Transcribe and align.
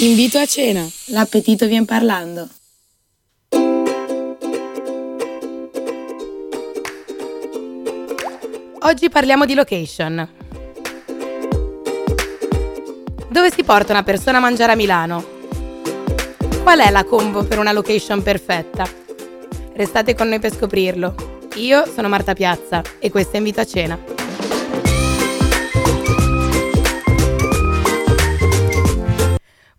Invito 0.00 0.36
a 0.36 0.44
cena, 0.44 0.86
l'appetito 1.06 1.66
vien 1.66 1.86
parlando. 1.86 2.46
Oggi 8.80 9.08
parliamo 9.08 9.46
di 9.46 9.54
location. 9.54 10.28
Dove 13.30 13.50
si 13.50 13.64
porta 13.64 13.92
una 13.92 14.02
persona 14.02 14.36
a 14.36 14.42
mangiare 14.42 14.72
a 14.72 14.76
Milano? 14.76 15.24
Qual 16.62 16.78
è 16.78 16.90
la 16.90 17.04
combo 17.04 17.44
per 17.44 17.58
una 17.58 17.72
location 17.72 18.22
perfetta? 18.22 18.86
Restate 19.72 20.14
con 20.14 20.28
noi 20.28 20.40
per 20.40 20.52
scoprirlo. 20.52 21.14
Io 21.54 21.86
sono 21.90 22.08
Marta 22.08 22.34
Piazza 22.34 22.82
e 22.98 23.10
questo 23.10 23.36
è 23.36 23.38
Invito 23.38 23.62
a 23.62 23.66
Cena. 23.66 24.15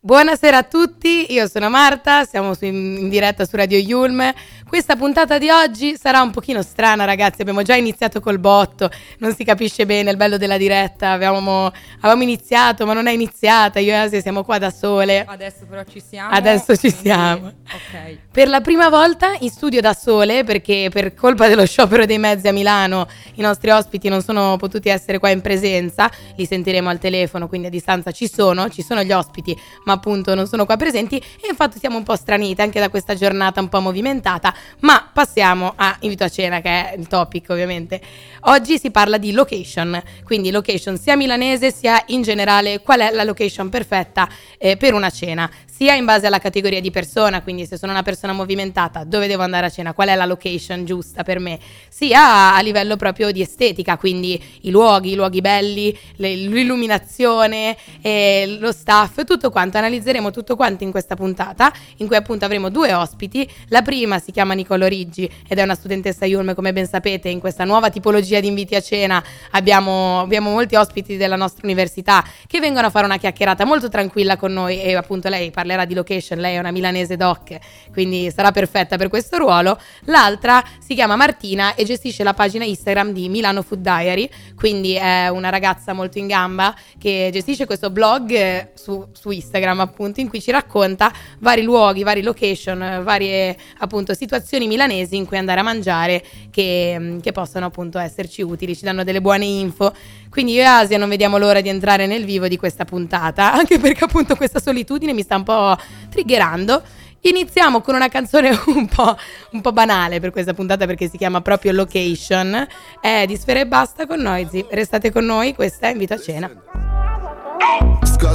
Buonasera 0.08 0.60
a 0.60 0.64
tutti, 0.64 1.34
io 1.34 1.50
sono 1.50 1.70
Marta, 1.70 2.24
siamo 2.24 2.56
in 2.62 3.10
diretta 3.10 3.44
su 3.44 3.58
Radio 3.58 3.78
Yulm 3.78 4.34
questa 4.68 4.98
puntata 4.98 5.38
di 5.38 5.50
oggi 5.50 5.96
sarà 5.98 6.22
un 6.22 6.32
pochino 6.32 6.62
strana, 6.62 7.06
ragazzi. 7.06 7.42
Abbiamo 7.42 7.62
già 7.62 7.76
iniziato 7.76 8.20
col 8.20 8.38
botto, 8.38 8.90
non 9.20 9.34
si 9.34 9.44
capisce 9.46 9.86
bene 9.86 10.12
il 10.12 10.18
bello 10.18 10.38
della 10.38 10.58
diretta. 10.58 11.12
Avevamo, 11.12 11.72
avevamo 12.00 12.24
iniziato, 12.24 12.86
ma 12.86 12.94
non 12.94 13.08
è 13.08 13.12
iniziata. 13.12 13.80
Io 13.80 13.94
e 13.94 13.96
Asia 13.96 14.22
siamo 14.22 14.44
qua 14.44 14.58
da 14.58 14.70
sole. 14.70 15.24
Adesso 15.26 15.66
però 15.70 15.84
ci 15.84 16.02
siamo. 16.06 16.32
Adesso 16.32 16.76
ci 16.76 16.92
siamo. 16.92 17.48
Ok. 17.48 18.18
Per 18.32 18.48
la 18.50 18.60
prima 18.60 18.90
volta 18.90 19.36
in 19.40 19.50
studio 19.50 19.80
da 19.80 19.94
sole, 19.94 20.44
perché 20.44 20.90
per 20.92 21.14
colpa 21.14 21.48
dello 21.48 21.66
sciopero 21.66 22.06
dei 22.06 22.18
mezzi 22.18 22.48
a 22.48 22.52
Milano 22.52 23.08
i 23.36 23.42
nostri 23.42 23.70
ospiti 23.70 24.10
non 24.10 24.22
sono 24.22 24.58
potuti 24.58 24.90
essere 24.90 25.18
qua 25.18 25.30
in 25.30 25.40
presenza. 25.42 26.12
Li 26.36 26.46
sentiremo 26.46 26.90
al 26.90 27.00
telefono, 27.00 27.48
quindi 27.48 27.68
a 27.68 27.70
distanza 27.70 28.12
ci 28.12 28.30
sono, 28.30 28.70
ci 28.70 28.84
sono 28.84 29.02
gli 29.02 29.14
ospiti, 29.14 29.58
ma 29.86 29.94
appunto 29.94 30.36
non 30.36 30.46
sono 30.46 30.66
qua 30.66 30.76
presenti. 30.76 31.18
E 31.18 31.48
infatti 31.50 31.80
siamo 31.80 31.96
un 31.96 32.04
po' 32.04 32.18
stranite 32.18 32.62
anche 32.62 32.82
da 32.82 32.90
questa 32.90 33.16
giornata 33.16 33.62
un 33.62 33.70
po' 33.70 33.80
movimentata 33.80 34.56
ma 34.80 35.10
passiamo 35.12 35.74
a 35.76 35.96
invito 36.02 36.24
a 36.24 36.30
cena, 36.30 36.62
che 36.62 36.70
è 36.70 36.96
il 36.98 37.08
topic 37.08 37.50
ovviamente. 37.50 38.00
Oggi 38.42 38.78
si 38.78 38.92
parla 38.92 39.18
di 39.18 39.32
location, 39.32 40.02
quindi 40.24 40.52
location 40.52 40.98
sia 40.98 41.16
milanese 41.16 41.72
sia 41.72 42.02
in 42.08 42.22
generale 42.22 42.82
qual 42.82 43.00
è 43.00 43.12
la 43.12 43.24
location 43.24 43.70
perfetta 43.70 44.30
eh, 44.58 44.78
per 44.78 44.94
una 44.94 45.10
cena 45.10 45.50
sia 45.78 45.94
in 45.94 46.06
base 46.06 46.26
alla 46.26 46.40
categoria 46.40 46.82
di 46.82 46.90
persona, 46.90 47.44
quindi 47.44 47.68
se 47.68 47.78
sono 47.78 47.92
una 47.92 48.02
persona 48.02 48.34
movimentata, 48.34 49.04
dove 49.04 49.28
devo 49.28 49.44
andare 49.44 49.68
a 49.68 49.70
cena, 49.70 49.94
qual 49.94 50.08
è 50.08 50.16
la 50.16 50.26
location 50.26 50.86
giusta 50.86 51.22
per 51.22 51.38
me, 51.38 51.60
sia 51.88 52.56
a 52.56 52.60
livello 52.62 52.96
proprio 52.96 53.32
di 53.32 53.42
estetica, 53.42 53.96
quindi 53.96 54.44
i 54.62 54.72
luoghi, 54.72 55.12
i 55.12 55.14
luoghi 55.14 55.40
belli, 55.40 55.96
le, 56.16 56.34
l'illuminazione, 56.34 57.78
eh, 58.02 58.58
lo 58.60 58.72
staff, 58.72 59.24
tutto 59.24 59.52
quanto. 59.52 59.78
Analizzeremo 59.78 60.32
tutto 60.32 60.56
quanto 60.56 60.84
in 60.84 60.90
questa 60.90 61.16
puntata, 61.16 61.72
in 61.98 62.08
cui 62.08 62.16
appunto 62.16 62.44
avremo 62.44 62.70
due 62.70 62.92
ospiti. 62.96 63.48
La 63.68 63.84
prima 63.84 64.18
si 64.18 64.32
chiama 64.32 64.56
Nicolo 64.56 64.88
Riggi 64.88 65.32
ed 65.48 65.60
è 65.60 65.62
una 65.62 65.76
studentessa 65.76 66.26
Yulm, 66.26 66.56
come 66.56 66.74
ben 66.74 66.88
sapete, 66.88 67.30
in 67.30 67.40
questa 67.40 67.66
nuova 67.66 67.92
tipologia 67.92 68.40
di 68.40 68.48
inviti 68.48 68.74
a 68.74 68.82
cena 68.82 69.24
abbiamo, 69.52 70.22
abbiamo 70.22 70.50
molti 70.50 70.76
ospiti 70.76 71.18
della 71.18 71.36
nostra 71.36 71.62
università 71.66 72.26
che 72.48 72.60
vengono 72.60 72.88
a 72.88 72.90
fare 72.90 73.06
una 73.06 73.18
chiacchierata 73.18 73.64
molto 73.64 73.90
tranquilla 73.90 74.38
con 74.38 74.52
noi 74.52 74.82
e 74.82 74.96
appunto 74.96 75.30
lei 75.30 75.52
parla 75.52 75.66
parlerà 75.68 75.86
di 75.86 75.94
location, 75.94 76.40
lei 76.40 76.56
è 76.56 76.60
una 76.60 76.72
milanese 76.72 77.18
doc, 77.18 77.58
quindi 77.92 78.32
sarà 78.34 78.52
perfetta 78.52 78.96
per 78.98 79.10
questo 79.10 79.38
ruolo. 79.38 79.78
L'altra 80.06 80.64
si 80.80 80.96
chiama 80.96 81.16
Martina 81.18 81.76
e 81.76 81.84
gestisce 81.84 82.24
la 82.24 82.34
pagina 82.34 82.64
Instagram 82.64 83.12
di 83.12 83.28
Milano 83.28 83.62
Food 83.62 83.82
Diary, 83.82 84.30
quindi 84.56 84.94
è 84.94 85.28
una 85.28 85.50
ragazza 85.50 85.92
molto 85.92 86.18
in 86.18 86.28
gamba 86.28 86.74
che 86.98 87.30
gestisce 87.34 87.66
questo 87.66 87.90
blog 87.90 88.32
eh, 88.32 88.72
su, 88.76 89.08
su 89.12 89.30
Instagram 89.30 89.82
appunto 89.82 90.22
in 90.22 90.30
cui 90.30 90.42
ci 90.42 90.52
racconta 90.52 91.12
vari 91.40 91.64
luoghi, 91.64 92.04
vari 92.04 92.22
location, 92.22 93.02
varie 93.04 93.58
appunto 93.80 94.14
situazioni 94.14 94.68
milanesi 94.68 95.18
in 95.18 95.26
cui 95.26 95.38
andare 95.38 95.60
a 95.60 95.64
mangiare 95.64 96.24
che, 96.50 96.96
mm, 96.98 97.20
che 97.20 97.32
possono 97.34 97.66
appunto 97.66 98.00
esserci 98.00 98.42
utili, 98.42 98.76
ci 98.76 98.86
danno 98.86 99.04
delle 99.04 99.20
buone 99.22 99.46
info. 99.46 99.94
Quindi 100.30 100.54
io 100.54 100.62
e 100.62 100.66
Asia 100.66 100.98
non 100.98 101.10
vediamo 101.10 101.38
l'ora 101.38 101.62
di 101.62 101.70
entrare 101.70 102.06
nel 102.08 102.26
vivo 102.26 102.48
di 102.48 102.58
questa 102.58 102.86
puntata, 102.86 103.54
anche 103.54 103.80
perché 103.80 104.06
appunto 104.06 104.36
questa 104.36 104.60
solitudine 104.60 105.14
mi 105.14 105.22
sta 105.22 105.36
un 105.36 105.44
po' 105.44 105.76
triggerando. 106.10 106.82
Iniziamo 107.22 107.82
con 107.82 107.96
una 107.96 108.10
canzone 108.10 108.50
un 108.68 108.88
po', 108.88 109.18
un 109.52 109.62
po', 109.62 109.72
banale 109.72 110.20
per 110.20 110.32
questa 110.32 110.54
puntata 110.54 110.86
perché 110.86 111.10
si 111.10 111.18
chiama 111.18 111.42
proprio 111.42 111.72
Location. 111.72 112.68
È 113.02 113.26
di 113.26 113.36
Sfera 113.36 113.60
e 113.60 113.68
Basta 113.68 114.06
con 114.06 114.20
Noisy. 114.20 114.66
Restate 114.70 115.12
con 115.12 115.26
noi, 115.26 115.54
questa 115.54 115.88
è 115.88 115.92
Invito 115.92 116.14
a 116.14 116.20
Cena. 116.20 116.97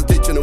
Ditching. 0.06 0.38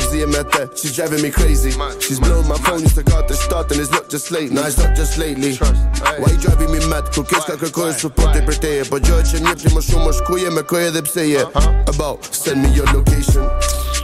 She's 0.76 0.96
driving 0.96 1.22
me 1.22 1.32
crazy. 1.32 1.72
She's 2.00 2.20
blown 2.20 2.48
my 2.48 2.58
phone, 2.58 2.82
used 2.82 2.96
to 2.96 3.04
the 3.04 3.34
start, 3.34 3.72
and 3.72 3.82
it's 3.82 3.92
not 3.92 4.10
just 4.10 4.32
late. 4.32 4.52
Nah, 4.52 4.68
it's 4.68 4.78
not 4.78 4.96
just 4.96 5.18
lately. 5.18 5.56
Why 5.56 6.32
you 6.32 6.38
driving 6.38 6.72
me 6.72 6.80
mad? 6.88 7.06
Кокетска 7.12 7.58
како 7.58 7.88
е 7.90 7.94
супоте 7.94 8.46
претеје. 8.46 8.90
Па 8.90 9.00
джојче 9.00 9.42
не 9.42 9.56
прима 9.56 9.82
шо 9.82 10.00
мошкује, 10.00 10.54
ме 10.54 10.62
које 10.62 10.94
да 10.94 11.02
псеје. 11.02 11.44
About, 11.90 12.24
send 12.34 12.64
me 12.64 12.70
your 12.70 12.86
location. 12.94 13.44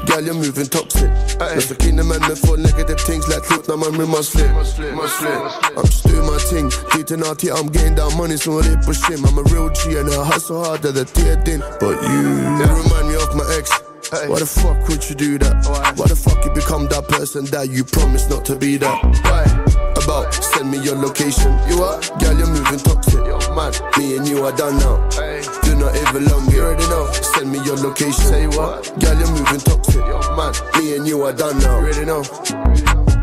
Girl, 0.06 0.22
you're 0.22 0.34
moving 0.34 0.68
toxic. 0.68 1.10
Aye. 1.40 1.56
That's 1.56 1.68
the 1.68 1.76
kingdom 1.76 2.12
and 2.12 2.22
me 2.28 2.36
for 2.36 2.58
negative 2.58 3.00
things 3.02 3.28
like 3.28 3.50
look, 3.50 3.68
now 3.68 3.76
my 3.76 3.88
room 3.88 4.12
must 4.12 4.32
flip. 4.32 4.52
Flip. 4.76 4.94
I'm 5.78 5.86
just 5.86 6.06
doing 6.08 6.28
my 6.28 6.38
thing. 6.38 6.70
Dating 6.92 7.24
here, 7.24 7.54
I'm 7.54 7.68
getting 7.68 7.96
that 7.96 8.14
money, 8.18 8.38
so 8.38 8.62
they 8.62 8.76
push 8.86 9.02
him. 9.08 9.26
I'm 9.26 9.38
a 9.38 9.44
real 9.54 9.70
G 9.70 9.98
and 9.98 10.10
I 10.10 10.26
hustle 10.26 10.64
harder 10.64 10.92
than 10.92 11.06
the 11.06 11.42
din. 11.46 11.62
But 11.80 12.02
you, 12.04 12.22
you 12.60 12.66
remind 12.84 13.08
me 13.08 13.16
of 13.16 13.36
my 13.36 13.46
ex. 13.58 13.85
Hey. 14.12 14.30
Why 14.30 14.38
the 14.38 14.46
fuck 14.46 14.88
would 14.88 15.10
you 15.10 15.16
do 15.16 15.38
that? 15.40 15.66
Why? 15.66 15.94
Why 15.96 16.08
the 16.08 16.16
fuck 16.16 16.44
you 16.46 16.52
become 16.54 16.88
that 16.90 17.08
person 17.08 17.46
that 17.46 17.70
you 17.70 17.84
promised 17.84 18.30
not 18.30 18.46
to 18.46 18.56
be 18.56 18.78
that? 18.78 19.02
Why? 19.26 19.44
About 19.98 20.32
send 20.34 20.70
me 20.70 20.78
your 20.78 20.96
location. 20.96 21.50
You 21.68 21.82
are, 21.82 22.00
girl, 22.22 22.38
you're 22.38 22.48
moving 22.48 22.80
toxic. 22.80 23.26
Yo, 23.26 23.40
man, 23.56 23.74
me 23.98 24.18
and 24.18 24.28
you 24.28 24.46
are 24.46 24.56
done 24.56 24.78
now. 24.78 25.02
Hey. 25.10 25.42
Do 25.64 25.76
not 25.76 25.96
even 25.96 26.26
long, 26.30 26.46
you 26.52 26.62
already 26.62 26.88
know. 26.88 27.12
Send 27.14 27.52
me 27.52 27.58
your 27.66 27.78
location. 27.78 28.14
Say 28.14 28.46
what? 28.46 28.86
Girl, 29.00 29.18
you're 29.18 29.32
moving 29.32 29.60
toxic. 29.62 30.06
Yo, 30.06 30.22
man, 30.38 30.54
me 30.78 30.96
and 30.98 31.08
you 31.08 31.24
are 31.24 31.34
done 31.34 31.58
now. 31.60 31.80
You 31.80 31.86
already 31.88 32.06
know. 32.06 33.15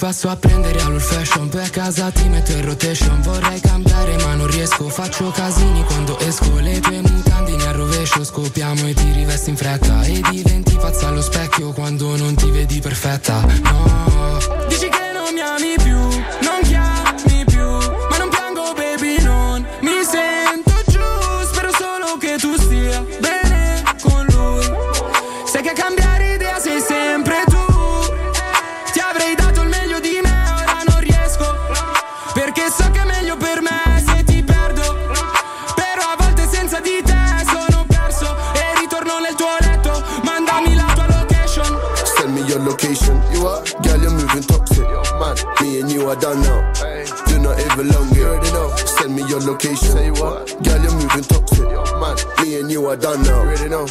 Passo 0.00 0.30
a 0.30 0.36
prendere 0.36 0.80
all'old 0.80 1.02
fashion. 1.02 1.50
A 1.62 1.68
casa 1.68 2.10
ti 2.10 2.26
metto 2.28 2.52
in 2.52 2.64
rotation. 2.64 3.20
Vorrei 3.20 3.60
cambiare 3.60 4.16
ma 4.24 4.34
non 4.34 4.46
riesco. 4.46 4.88
Faccio 4.88 5.30
casini 5.30 5.84
quando 5.84 6.18
esco. 6.20 6.58
Le 6.58 6.80
tue 6.80 7.02
mutandine 7.02 7.66
a 7.66 7.72
rovescio 7.72 8.24
Scopiamo 8.24 8.88
e 8.88 8.94
ti 8.94 9.12
rivesti 9.12 9.50
in 9.50 9.56
fretta. 9.56 10.02
E 10.04 10.22
diventi 10.30 10.74
pazza 10.76 11.08
allo 11.08 11.20
specchio 11.20 11.72
Quando 11.72 12.16
non 12.16 12.34
ti 12.34 12.50
vedi 12.50 12.80
perfetta. 12.80 13.40
No. 13.40 14.38
Dici 14.68 14.88
che 14.88 15.12
non 15.12 15.34
mi 15.34 15.40
ami 15.40 15.74
più. 15.76 15.98
Non 15.98 16.60
chiami 16.62 16.89
I 46.10 46.16
done 46.16 46.42
now. 46.42 46.72
Hey. 46.74 47.06
You're 47.28 47.38
not 47.38 47.60
even 47.60 47.88
long 47.90 48.08
here. 48.08 48.34
Know. 48.50 48.74
Send 48.74 49.14
me 49.14 49.22
your 49.28 49.38
location. 49.38 49.92
Say 49.94 50.10
what? 50.10 50.48
Girl, 50.64 50.82
you're 50.82 50.90
moving 50.90 51.22
toxic. 51.22 51.60
Yo, 51.60 51.84
man, 52.00 52.16
me 52.42 52.58
and 52.58 52.68
you 52.68 52.84
are 52.86 52.96
done 52.96 53.22
now. 53.22 53.42
You 53.42 53.48
already 53.48 53.68
know. 53.68 53.86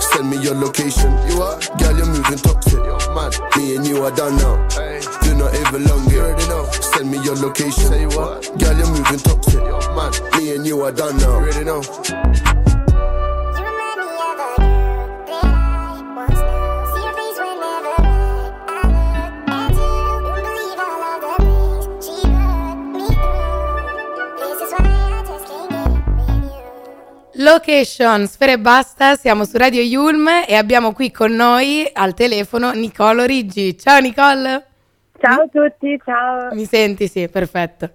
Send 0.00 0.30
me 0.30 0.42
your 0.42 0.54
location. 0.56 1.12
You 1.28 1.42
are, 1.42 1.60
girl, 1.78 1.96
you're 1.96 2.06
moving 2.06 2.38
toxic. 2.38 2.74
Yo, 2.74 2.98
man, 3.14 3.30
me 3.56 3.76
and 3.76 3.86
you 3.86 4.02
are 4.02 4.10
done 4.10 4.36
now. 4.36 4.68
Hey. 4.70 4.91
Location, 27.72 28.26
Sfere 28.26 28.52
e 28.52 28.58
Basta, 28.58 29.16
siamo 29.16 29.46
su 29.46 29.56
Radio 29.56 29.80
Yulm 29.80 30.28
e 30.46 30.56
abbiamo 30.56 30.92
qui 30.92 31.10
con 31.10 31.32
noi 31.32 31.88
al 31.90 32.12
telefono 32.12 32.70
Nicolo 32.72 33.24
Riggi. 33.24 33.78
Ciao 33.78 33.98
Nicole! 33.98 34.66
Ciao 35.18 35.40
a 35.40 35.48
tutti, 35.50 35.98
ciao. 36.04 36.52
Mi 36.52 36.66
senti? 36.66 37.08
Sì, 37.08 37.26
perfetto. 37.30 37.92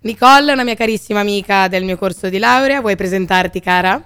Nicole 0.00 0.50
è 0.50 0.52
una 0.52 0.62
mia 0.62 0.74
carissima 0.74 1.20
amica 1.20 1.68
del 1.68 1.84
mio 1.84 1.96
corso 1.96 2.28
di 2.28 2.36
laurea, 2.36 2.82
vuoi 2.82 2.96
presentarti 2.96 3.60
cara? 3.60 3.98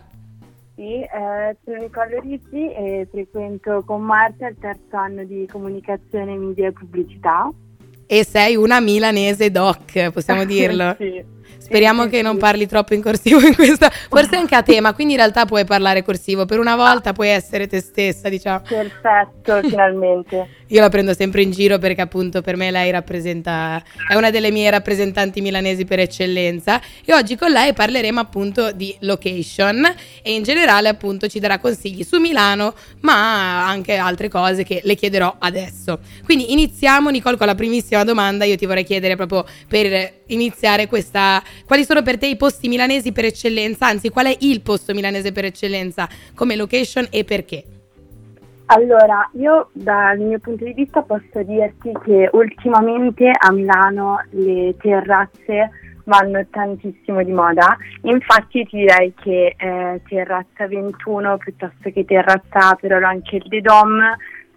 Sì, 0.76 1.00
eh, 1.03 1.56
sono 1.64 1.79
Nicole 1.79 2.21
Ricci 2.21 2.73
e 2.73 3.09
frequento 3.11 3.82
con 3.85 4.03
Marta 4.03 4.47
il 4.47 4.56
terzo 4.61 4.97
anno 4.97 5.25
di 5.25 5.49
comunicazione, 5.50 6.37
media 6.37 6.69
e 6.69 6.73
pubblicità. 6.73 7.50
E 8.06 8.25
sei 8.25 8.55
una 8.55 8.79
milanese 8.79 9.50
doc, 9.50 10.12
possiamo 10.12 10.44
dirlo? 10.47 10.94
sì. 10.97 11.37
Speriamo 11.69 12.06
che 12.06 12.23
non 12.23 12.38
parli 12.38 12.67
troppo 12.67 12.94
in 12.94 13.03
corsivo 13.03 13.41
in 13.41 13.55
questa, 13.55 13.91
forse 14.09 14.37
anche 14.37 14.55
a 14.55 14.62
te, 14.62 14.81
ma 14.81 14.94
quindi 14.94 15.12
in 15.12 15.19
realtà 15.19 15.44
puoi 15.44 15.67
parlare 15.67 16.03
corsivo, 16.03 16.47
per 16.47 16.59
una 16.59 16.76
volta 16.76 17.12
puoi 17.12 17.29
essere 17.29 17.67
te 17.67 17.81
stessa, 17.81 18.31
diciamo. 18.31 18.62
Perfetto, 18.67 19.61
finalmente. 19.69 20.49
Io 20.69 20.81
la 20.81 20.88
prendo 20.88 21.12
sempre 21.12 21.43
in 21.43 21.50
giro 21.50 21.79
perché 21.79 22.00
appunto 22.00 22.41
per 22.41 22.56
me 22.56 22.70
lei 22.70 22.91
rappresenta, 22.91 23.82
è 24.09 24.15
una 24.15 24.31
delle 24.31 24.50
mie 24.50 24.70
rappresentanti 24.70 25.43
milanesi 25.43 25.85
per 25.85 25.99
eccellenza 25.99 26.81
e 27.05 27.15
oggi 27.15 27.37
con 27.37 27.50
lei 27.50 27.73
parleremo 27.73 28.21
appunto 28.21 28.73
di 28.73 28.94
location 29.00 29.85
e 30.23 30.35
in 30.35 30.43
generale 30.43 30.88
appunto 30.88 31.26
ci 31.26 31.38
darà 31.38 31.59
consigli 31.59 32.03
su 32.03 32.19
Milano 32.19 32.75
ma 33.00 33.67
anche 33.67 33.97
altre 33.97 34.29
cose 34.29 34.62
che 34.62 34.81
le 34.85 34.94
chiederò 34.94 35.37
adesso. 35.38 36.00
Quindi 36.25 36.53
iniziamo 36.53 37.09
Nicole 37.09 37.37
con 37.37 37.47
la 37.47 37.55
primissima 37.55 38.05
domanda, 38.05 38.44
io 38.44 38.56
ti 38.56 38.67
vorrei 38.67 38.85
chiedere 38.85 39.17
proprio 39.17 39.47
per 39.67 40.17
iniziare 40.26 40.87
questa, 40.87 41.43
quali 41.67 41.85
sono 41.85 42.03
per 42.03 42.19
te 42.19 42.27
i 42.27 42.37
posti 42.37 42.69
milanesi 42.69 43.13
per 43.13 43.25
eccellenza, 43.25 43.87
anzi 43.87 44.11
qual 44.11 44.27
è 44.27 44.37
il 44.41 44.61
posto 44.61 44.95
milanese 44.95 45.33
per 45.33 45.45
eccellenza? 45.45 46.09
Come 46.35 46.57
location 46.57 47.07
e 47.11 47.25
perché? 47.25 47.65
Allora, 48.67 49.29
io 49.33 49.71
dal 49.73 50.19
mio 50.19 50.39
punto 50.41 50.65
di 50.65 50.75
vista 50.75 51.01
posso 51.01 51.43
dirti 51.43 51.91
che 52.05 52.29
ultimamente 52.33 53.31
a 53.31 53.51
Milano 53.51 54.23
le 54.31 54.77
terrazze 54.79 55.71
vanno 56.05 56.45
tantissimo 56.51 57.23
di 57.23 57.33
moda, 57.33 57.77
infatti 58.03 58.65
ti 58.65 58.77
direi 58.77 59.13
che 59.15 59.55
eh, 59.57 60.03
terrazza 60.09 60.67
21 60.67 61.37
piuttosto 61.39 61.91
che 61.91 62.05
terrazza 62.05 62.71
Aperol, 62.71 63.05
anche 63.05 63.37
il 63.37 63.45
The 63.49 63.61
Dom 63.61 64.01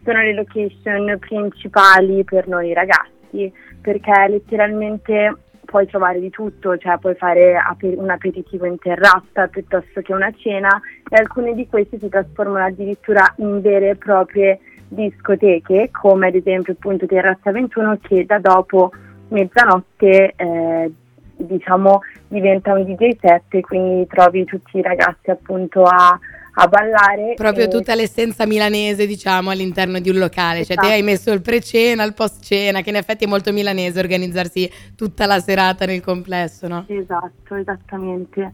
sono 0.04 0.22
le 0.22 0.34
location 0.34 1.18
principali 1.20 2.24
per 2.24 2.48
noi 2.48 2.74
ragazzi 2.74 3.52
perché 3.82 4.12
letteralmente 4.28 5.36
puoi 5.72 5.88
trovare 5.88 6.20
di 6.20 6.30
tutto, 6.30 6.78
cioè 6.78 6.98
puoi 6.98 7.16
fare 7.16 7.56
ape- 7.56 7.96
un 7.98 8.10
aperitivo 8.10 8.66
in 8.66 8.78
terrazza 8.78 9.48
piuttosto 9.48 10.02
che 10.02 10.14
una 10.14 10.32
cena 10.36 10.82
e 11.10 11.16
alcune 11.16 11.56
di 11.56 11.66
queste 11.66 11.98
si 11.98 12.10
trasformano 12.10 12.66
addirittura 12.66 13.34
in 13.38 13.62
vere 13.62 13.92
e 13.92 13.96
proprie 13.96 14.60
discoteche, 14.90 15.90
come 15.90 16.28
ad 16.28 16.36
esempio 16.36 16.74
appunto 16.74 17.06
Terrazza 17.06 17.52
21 17.52 18.00
che 18.02 18.26
da 18.26 18.40
dopo 18.40 18.92
mezzanotte 19.30 20.34
eh, 20.36 20.92
diciamo 21.38 22.02
diventa 22.28 22.74
un 22.74 22.84
DJ 22.84 23.18
set 23.22 23.44
e 23.56 23.62
quindi 23.62 24.06
trovi 24.08 24.44
tutti 24.44 24.78
i 24.78 24.82
ragazzi 24.82 25.30
appunto 25.30 25.84
a, 25.84 26.20
a 26.54 26.68
ballare. 26.68 27.34
Proprio 27.36 27.66
e- 27.66 27.68
tutta 27.68 27.96
l'essenza 27.96 28.46
milanese, 28.46 29.06
diciamo, 29.06 29.50
all'interno 29.50 30.00
di 30.00 30.10
un 30.10 30.18
locale. 30.18 30.66
Cioè, 30.66 30.76
te 30.76 30.82
Esatto. 30.82 30.88
hai 30.88 31.04
messo 31.04 31.32
il 31.32 31.42
pre-cena, 31.42 32.04
il 32.04 32.14
post-cena, 32.14 32.82
che 32.82 32.90
in 32.90 32.96
effetti 32.98 33.26
è 33.26 33.28
molto 33.28 33.52
milanese 33.52 34.00
organizzarsi 34.00 34.70
tutta 34.96 35.26
la 35.26 35.40
serata 35.40 35.86
nel 35.86 36.02
complesso, 36.02 36.68
no? 36.68 36.86
Esatto, 36.88 37.56
esattamente. 37.56 38.52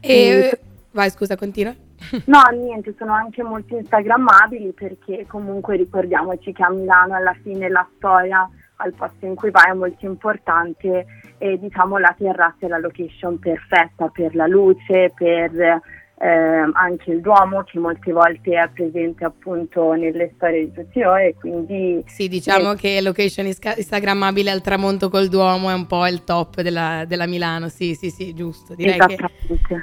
E... 0.00 0.58
Vai, 0.92 1.10
scusa, 1.10 1.36
continua. 1.36 1.74
No, 2.26 2.42
niente, 2.52 2.94
sono 2.98 3.12
anche 3.12 3.42
molto 3.42 3.76
instagrammabili 3.76 4.72
perché 4.72 5.24
comunque 5.26 5.76
ricordiamoci 5.76 6.52
che 6.52 6.62
a 6.62 6.70
Milano 6.70 7.14
alla 7.14 7.34
fine 7.42 7.68
la 7.68 7.86
storia 7.96 8.48
al 8.76 8.92
posto 8.92 9.24
in 9.24 9.34
cui 9.34 9.50
vai 9.50 9.70
è 9.70 9.74
molto 9.74 10.04
importante 10.04 11.06
e 11.38 11.58
diciamo 11.58 11.96
la 11.98 12.14
terrazza 12.16 12.66
è 12.66 12.68
la 12.68 12.78
location 12.78 13.38
perfetta 13.38 14.08
per 14.08 14.34
la 14.34 14.46
luce, 14.46 15.12
per 15.14 15.80
ehm, 16.24 16.72
anche 16.74 17.10
il 17.10 17.20
Duomo 17.20 17.62
che 17.64 17.78
molte 17.78 18.10
volte 18.12 18.52
è 18.58 18.68
presente 18.72 19.24
appunto 19.24 19.92
nelle 19.92 20.32
storie 20.36 20.64
di 20.64 20.72
tutti 20.72 21.00
noi 21.00 21.26
e 21.26 21.34
quindi 21.34 22.02
Sì, 22.06 22.28
diciamo 22.28 22.72
Eh. 22.72 22.76
che 22.76 23.00
location 23.02 23.46
isca- 23.46 23.74
instagrammabile 23.76 24.50
al 24.50 24.62
tramonto 24.62 25.10
col 25.10 25.28
Duomo 25.28 25.68
è 25.68 25.74
un 25.74 25.86
po' 25.86 26.06
il 26.06 26.24
top 26.24 26.62
della, 26.62 27.04
della 27.06 27.26
Milano. 27.26 27.68
Sì, 27.68 27.94
sì, 27.94 28.08
sì, 28.08 28.32
giusto. 28.32 28.74
Direi 28.74 28.98
che 28.98 29.16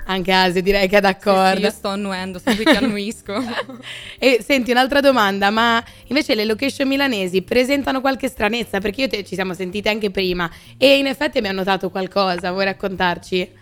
anche 0.06 0.32
Asia 0.32 0.62
direi 0.62 0.88
che 0.88 0.98
è 0.98 1.02
Sì, 1.02 1.08
sì, 1.08 1.14
d'accordo. 1.14 1.60
io 1.60 1.70
sto 1.70 1.88
annuendo, 1.90 2.40
sto 2.40 2.56
qui 2.56 2.64
che 2.66 2.78
annuisco. 2.78 3.34
E 4.20 4.40
senti 4.42 4.72
un'altra 4.72 5.00
domanda, 5.00 5.50
ma 5.50 5.84
invece 6.08 6.36
le 6.36 6.46
location 6.46 6.88
milanesi 6.88 7.42
presentano 7.44 8.02
qualche 8.02 8.28
stranezza? 8.28 8.80
Perché 8.80 9.02
io 9.02 9.08
te 9.08 9.24
ci 9.24 9.36
siamo 9.36 9.54
sentite 9.54 9.90
anche 9.90 10.10
prima 10.12 10.50
e 10.78 10.98
in 10.98 11.08
effetti 11.08 11.38
abbiamo 11.38 11.58
notato 11.58 11.90
qualcosa, 11.90 12.52
vuoi 12.52 12.66
raccontarci? 12.66 13.60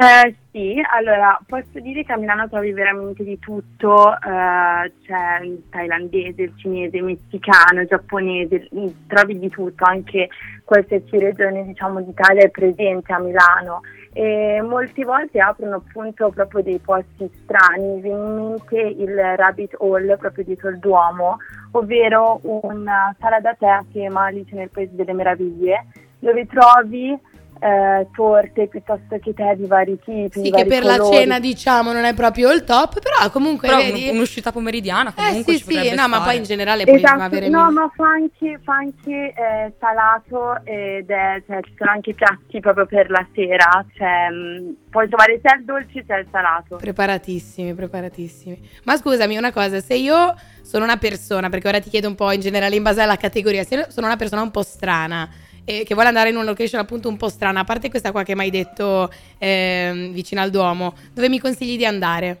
Eh, 0.00 0.32
sì, 0.52 0.80
allora 0.92 1.36
posso 1.44 1.80
dire 1.80 2.04
che 2.04 2.12
a 2.12 2.16
Milano 2.16 2.48
trovi 2.48 2.70
veramente 2.70 3.24
di 3.24 3.36
tutto, 3.40 4.12
eh, 4.12 4.92
c'è 5.04 5.40
il 5.42 5.64
thailandese, 5.70 6.42
il 6.42 6.52
cinese, 6.54 6.98
il 6.98 7.02
messicano, 7.02 7.80
il 7.80 7.88
giapponese, 7.88 8.68
mm, 8.72 8.86
trovi 9.08 9.40
di 9.40 9.48
tutto, 9.48 9.84
anche 9.84 10.28
qualsiasi 10.62 11.18
regione 11.18 11.64
diciamo 11.64 12.00
d'Italia 12.00 12.44
è 12.44 12.50
presente 12.50 13.12
a 13.12 13.18
Milano. 13.18 13.80
E 14.12 14.62
molte 14.62 15.04
volte 15.04 15.40
aprono 15.40 15.82
appunto 15.84 16.30
proprio 16.30 16.62
dei 16.62 16.78
posti 16.78 17.28
strani, 17.42 17.94
mi 17.94 18.00
viene 18.00 18.18
in 18.18 18.34
mente 18.34 18.78
il 18.78 19.16
Rabbit 19.34 19.74
Hall 19.80 20.16
proprio 20.16 20.44
dietro 20.44 20.68
il 20.68 20.78
Duomo, 20.78 21.38
ovvero 21.72 22.38
una 22.42 23.12
sala 23.18 23.40
da 23.40 23.52
tè 23.58 23.66
a 23.66 23.84
tema 23.92 24.26
Alice 24.26 24.54
nel 24.54 24.70
Paese 24.70 24.94
delle 24.94 25.12
Meraviglie, 25.12 25.86
dove 26.20 26.46
trovi 26.46 27.18
eh, 27.60 28.06
torte 28.14 28.66
piuttosto 28.68 29.18
che 29.20 29.34
tè 29.34 29.54
di 29.56 29.66
vari 29.66 29.98
tipi. 30.04 30.30
Sì, 30.32 30.40
di 30.42 30.50
che 30.50 30.64
vari 30.64 30.68
per 30.68 30.84
la 30.84 30.96
colori. 30.98 31.16
cena 31.16 31.38
diciamo 31.40 31.92
non 31.92 32.04
è 32.04 32.14
proprio 32.14 32.50
il 32.52 32.64
top, 32.64 33.00
però 33.00 33.30
comunque 33.30 33.68
Però 33.68 33.78
vedi... 33.80 34.08
un'uscita 34.10 34.52
pomeridiana 34.52 35.10
Eh 35.16 35.22
comunque 35.28 35.52
sì 35.54 35.58
ci 35.58 35.64
sì, 35.64 35.74
potrebbe 35.74 35.94
no, 35.96 36.08
ma 36.08 36.16
stare. 36.16 36.24
poi 36.24 36.36
in 36.36 36.42
generale 36.44 36.84
puoi 36.84 36.96
Esatto, 36.96 37.22
avere 37.22 37.48
no, 37.48 37.66
mille- 37.66 37.72
ma 37.80 37.92
fa 37.94 38.08
anche, 38.08 38.60
fa 38.62 38.74
anche 38.74 39.32
eh, 39.36 39.72
salato 39.80 40.60
ed 40.64 41.10
è, 41.10 41.42
cioè, 41.46 41.60
ci 41.62 41.74
sono 41.76 41.90
anche 41.90 42.14
piatti 42.14 42.60
proprio 42.60 42.86
per 42.86 43.10
la 43.10 43.26
sera, 43.34 43.84
cioè, 43.96 44.28
mh, 44.30 44.76
puoi 44.90 45.08
trovare 45.08 45.38
sia 45.40 45.56
il 45.56 45.64
dolce 45.64 46.02
sia 46.04 46.18
il 46.18 46.26
salato. 46.30 46.76
Preparatissimi, 46.76 47.74
preparatissimi. 47.74 48.68
Ma 48.84 48.96
scusami 48.96 49.36
una 49.36 49.52
cosa, 49.52 49.80
se 49.80 49.94
io 49.94 50.34
sono 50.62 50.84
una 50.84 50.96
persona, 50.96 51.48
perché 51.48 51.68
ora 51.68 51.80
ti 51.80 51.88
chiedo 51.90 52.08
un 52.08 52.14
po' 52.14 52.30
in 52.32 52.40
generale 52.40 52.76
in 52.76 52.82
base 52.82 53.00
alla 53.02 53.16
categoria, 53.16 53.64
se 53.64 53.74
io 53.74 53.86
sono 53.90 54.06
una 54.06 54.16
persona 54.16 54.42
un 54.42 54.50
po' 54.50 54.62
strana 54.62 55.28
e 55.68 55.84
che 55.84 55.92
vuole 55.92 56.08
andare 56.08 56.30
in 56.30 56.36
una 56.36 56.46
location 56.46 56.80
appunto 56.80 57.10
un 57.10 57.18
po' 57.18 57.28
strana, 57.28 57.60
a 57.60 57.64
parte 57.64 57.90
questa 57.90 58.10
qua 58.10 58.22
che 58.22 58.34
mi 58.34 58.40
hai 58.40 58.50
detto 58.50 59.10
ehm, 59.36 60.12
vicino 60.12 60.40
al 60.40 60.48
Duomo, 60.48 60.94
dove 61.12 61.28
mi 61.28 61.38
consigli 61.38 61.76
di 61.76 61.84
andare? 61.84 62.38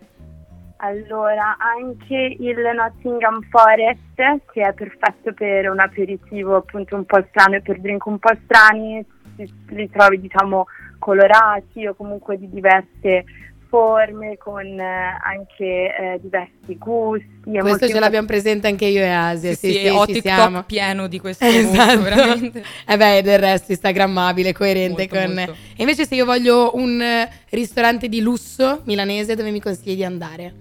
Allora, 0.76 1.58
anche 1.58 2.36
il 2.38 2.56
Nottingham 2.74 3.42
Forest, 3.50 4.46
che 4.50 4.62
è 4.62 4.72
perfetto 4.72 5.34
per 5.34 5.68
un 5.68 5.78
aperitivo 5.78 6.56
appunto 6.56 6.94
un 6.94 7.04
po' 7.04 7.22
strano 7.28 7.56
e 7.56 7.60
per 7.60 7.80
drink 7.80 8.06
un 8.06 8.18
po' 8.18 8.34
strani, 8.44 9.04
li 9.36 9.90
trovi 9.90 10.20
diciamo 10.20 10.64
colorati 10.98 11.86
o 11.86 11.94
comunque 11.94 12.38
di 12.38 12.48
diverse 12.48 13.24
forme, 13.68 14.36
con 14.38 14.64
eh, 14.66 15.18
anche 15.22 15.64
eh, 15.64 16.18
diversi 16.20 16.76
gusti. 16.78 17.26
è 17.44 17.60
Questo 17.60 17.66
molto 17.68 17.88
ce 17.88 17.98
l'abbiamo 18.00 18.26
presente 18.26 18.66
anche 18.66 18.86
io 18.86 19.00
e 19.02 19.08
Asia. 19.10 19.52
Sì, 19.54 19.72
Sì, 19.72 19.72
sì, 19.72 19.78
sì, 19.80 19.88
ho 19.88 20.04
TikTok 20.06 20.20
siamo. 20.22 20.62
pieno 20.64 21.06
di 21.06 21.20
questo 21.20 21.44
Esatto. 21.44 21.96
gusto, 21.96 22.02
veramente. 22.02 22.62
E 22.86 22.96
beh, 22.96 23.22
del 23.22 23.38
resto 23.38 23.72
instagrammabile, 23.72 24.52
coerente 24.52 25.08
Molto, 25.10 25.16
con... 25.26 25.34
molto. 25.34 25.52
E 25.52 25.82
invece 25.82 26.06
se 26.06 26.14
io 26.14 26.24
voglio 26.24 26.70
un 26.74 27.00
eh, 27.00 27.28
ristorante 27.50 28.08
di 28.08 28.20
lusso 28.20 28.82
milanese, 28.84 29.34
dove 29.34 29.50
mi 29.50 29.60
consigli 29.60 29.94
di 29.96 30.04
andare? 30.04 30.54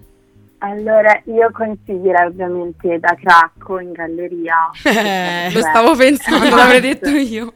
Allora, 0.60 1.22
io 1.26 1.52
consiglierei 1.52 2.26
ovviamente 2.28 2.98
da 3.00 3.16
Cracco 3.20 3.80
in 3.80 3.92
galleria. 3.92 4.56
Eh, 4.84 5.52
Lo 5.54 5.62
stavo 5.62 5.96
pensando, 5.96 6.56
l'avrei 6.56 6.82
detto 6.82 7.10
io. 7.16 7.54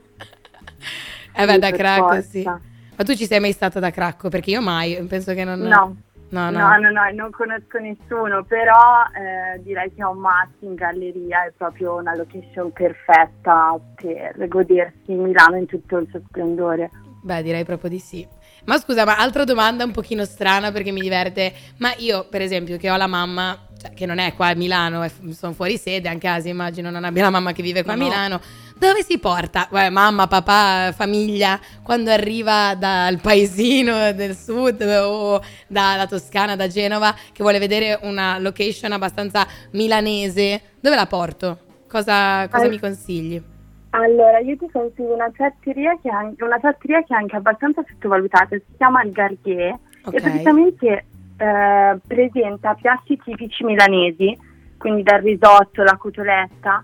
Eh 1.34 1.46
beh, 1.46 1.58
da 1.60 1.72
Cracco, 1.72 2.08
forza. 2.08 2.22
sì. 2.22 2.44
Ma 3.02 3.08
tu 3.08 3.16
ci 3.16 3.26
sei 3.26 3.40
mai 3.40 3.52
stata 3.52 3.80
da 3.80 3.90
Cracco? 3.90 4.30
Perché 4.30 4.52
io 4.52 4.62
mai, 4.62 5.04
penso 5.08 5.34
che 5.34 5.44
non... 5.44 5.60
No, 5.60 5.96
No, 6.30 6.50
no. 6.52 6.60
no, 6.60 6.78
no, 6.78 6.92
no, 6.92 7.12
non 7.14 7.32
conosco 7.32 7.80
nessuno, 7.80 8.46
però 8.46 9.04
eh, 9.12 9.60
direi 9.64 9.92
che 9.94 10.04
un 10.04 10.20
Matti 10.20 10.66
in 10.66 10.76
galleria 10.76 11.46
è 11.46 11.52
proprio 11.58 11.96
una 11.96 12.16
location 12.16 12.72
perfetta 12.72 13.76
per 13.96 14.48
godersi 14.48 15.12
Milano 15.14 15.58
in 15.58 15.66
tutto 15.66 15.98
il 15.98 16.08
suo 16.10 16.22
splendore. 16.28 16.90
Beh, 17.24 17.42
direi 17.42 17.66
proprio 17.66 17.90
di 17.90 18.00
sì. 18.00 18.26
Ma 18.66 18.78
scusa, 18.78 19.04
ma 19.04 19.18
altra 19.18 19.44
domanda 19.46 19.84
un 19.84 19.92
pochino 19.92 20.24
strana 20.24 20.72
perché 20.72 20.92
mi 20.92 21.02
diverte. 21.02 21.52
Ma 21.80 21.94
io, 21.98 22.28
per 22.30 22.42
esempio, 22.42 22.78
che 22.78 22.90
ho 22.90 22.96
la 22.96 23.08
mamma, 23.08 23.58
cioè, 23.82 23.92
che 23.94 24.06
non 24.06 24.20
è 24.20 24.34
qua 24.34 24.50
a 24.50 24.56
Milano, 24.56 25.06
sono 25.32 25.54
fuori 25.54 25.78
sede, 25.78 26.08
anche 26.08 26.28
Asia 26.28 26.52
immagino 26.52 26.92
non 26.92 27.04
abbia 27.04 27.24
la 27.24 27.30
mamma 27.32 27.52
che 27.52 27.64
vive 27.64 27.84
qua 27.84 27.96
No, 27.96 28.10
a 28.10 28.28
no. 28.28 28.42
Dove 28.82 29.04
si 29.04 29.20
porta 29.20 29.68
Beh, 29.70 29.92
mamma, 29.92 30.26
papà, 30.26 30.92
famiglia 30.92 31.60
quando 31.84 32.10
arriva 32.10 32.74
dal 32.74 33.20
paesino 33.22 34.12
del 34.14 34.34
sud 34.34 34.82
o 34.82 35.40
dalla 35.68 36.08
Toscana, 36.08 36.56
da 36.56 36.66
Genova, 36.66 37.14
che 37.14 37.44
vuole 37.44 37.60
vedere 37.60 38.00
una 38.02 38.40
location 38.40 38.92
abbastanza 38.92 39.46
milanese? 39.74 40.62
Dove 40.80 40.96
la 40.96 41.06
porto? 41.06 41.60
Cosa, 41.88 42.48
cosa 42.50 42.64
Al- 42.64 42.70
mi 42.72 42.80
consigli? 42.80 43.40
Allora, 43.92 44.40
io 44.40 44.58
ti 44.58 44.68
consiglio 44.72 45.14
una 45.14 45.30
trattoria 45.30 45.96
che 46.02 46.10
che 46.10 47.14
è 47.14 47.14
anche 47.14 47.36
abbastanza 47.36 47.84
sottovalutata, 47.88 48.56
si 48.56 48.64
chiama 48.78 49.04
Il 49.04 49.12
Gardier 49.12 49.78
Ok. 50.06 50.16
e 50.16 50.22
praticamente 50.22 51.06
eh, 51.38 52.00
presenta 52.08 52.74
piatti 52.74 53.16
tipici 53.24 53.64
milanesi, 53.64 54.36
quindi 54.80 55.04
dal 55.04 55.22
risotto, 55.22 55.84
la 55.84 55.98
cotoletta 55.98 56.82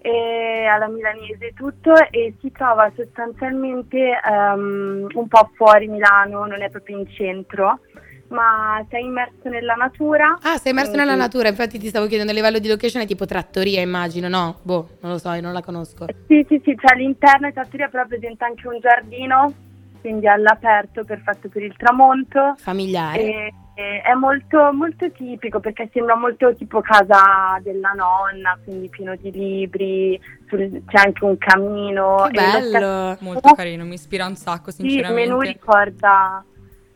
e 0.00 0.66
alla 0.66 0.88
milanese 0.88 1.52
tutto 1.54 1.92
e 2.10 2.34
si 2.40 2.50
trova 2.52 2.90
sostanzialmente 2.94 4.18
ehm, 4.24 5.06
un 5.12 5.28
po' 5.28 5.50
fuori 5.54 5.88
Milano, 5.88 6.46
non 6.46 6.62
è 6.62 6.70
proprio 6.70 6.98
in 6.98 7.08
centro, 7.08 7.80
ma 8.28 8.84
sei 8.90 9.04
immerso 9.04 9.48
nella 9.48 9.74
natura. 9.74 10.38
Ah, 10.42 10.56
sei 10.58 10.72
immerso 10.72 10.96
nella 10.96 11.14
natura, 11.14 11.48
infatti 11.48 11.78
ti 11.78 11.88
stavo 11.88 12.06
chiedendo 12.06 12.32
a 12.32 12.34
livello 12.34 12.58
di 12.58 12.68
location 12.68 13.02
è 13.02 13.06
tipo 13.06 13.26
trattoria, 13.26 13.80
immagino, 13.80 14.28
no? 14.28 14.58
Boh, 14.62 14.88
non 15.00 15.12
lo 15.12 15.18
so, 15.18 15.32
io 15.32 15.40
non 15.40 15.52
la 15.52 15.62
conosco. 15.62 16.06
Sì, 16.26 16.44
sì, 16.48 16.60
sì, 16.64 16.74
c'è 16.74 16.94
all'interno 16.94 17.48
di 17.48 17.54
trattoria 17.54 17.88
però 17.88 18.06
presenta 18.06 18.46
anche 18.46 18.68
un 18.68 18.78
giardino, 18.80 19.52
quindi 20.00 20.28
all'aperto, 20.28 21.04
perfetto 21.04 21.48
per 21.48 21.62
il 21.62 21.74
tramonto. 21.76 22.54
Familiare. 22.58 23.20
E 23.20 23.54
è 23.80 24.12
molto, 24.14 24.72
molto 24.72 25.10
tipico 25.12 25.60
perché 25.60 25.88
sembra 25.92 26.16
molto 26.16 26.52
tipo 26.56 26.80
casa 26.80 27.60
della 27.62 27.92
nonna, 27.94 28.58
quindi 28.64 28.88
pieno 28.88 29.14
di 29.14 29.30
libri, 29.30 30.20
sul- 30.48 30.82
c'è 30.86 31.06
anche 31.06 31.24
un 31.24 31.38
camino. 31.38 32.28
Che 32.30 32.40
e 32.40 32.60
bello. 32.60 33.16
Molto 33.20 33.54
carino, 33.54 33.84
mi 33.84 33.94
ispira 33.94 34.26
un 34.26 34.34
sacco, 34.34 34.72
Sì, 34.72 34.82
il 34.82 34.86
menù 34.86 35.04
sinceramente. 35.04 35.46
ricorda 35.46 36.44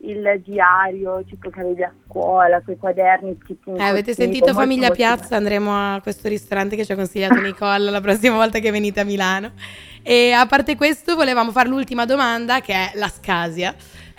il 0.05 0.43
diario 0.45 1.23
tipo 1.29 1.49
che 1.51 1.61
avevi 1.61 1.85
a 1.85 1.93
scuola, 2.09 2.61
quei 2.63 2.77
quaderni 2.77 3.39
tipo 3.47 3.77
Eh, 3.77 3.83
avete 3.85 4.15
sentito 4.15 4.53
Famiglia 4.53 4.91
Piazza? 4.91 5.37
Andremo 5.37 5.71
a 5.95 6.01
questo 6.03 6.27
ristorante 6.29 6.75
che 6.75 6.85
ci 6.85 6.91
ha 6.91 6.97
consigliato 6.97 7.35
Nicola 7.41 7.79
la 7.79 8.01
prossima 8.01 8.35
volta 8.35 8.59
che 8.59 8.73
venite 8.73 8.99
a 8.99 9.05
Milano. 9.05 9.53
E 10.03 10.33
a 10.33 10.45
parte 10.47 10.75
questo, 10.75 11.15
volevamo 11.15 11.53
fare 11.53 11.69
l'ultima 11.69 12.05
domanda 12.07 12.61
che 12.61 12.73
è 12.73 12.91
la 12.95 13.07
Scasia. 13.07 13.73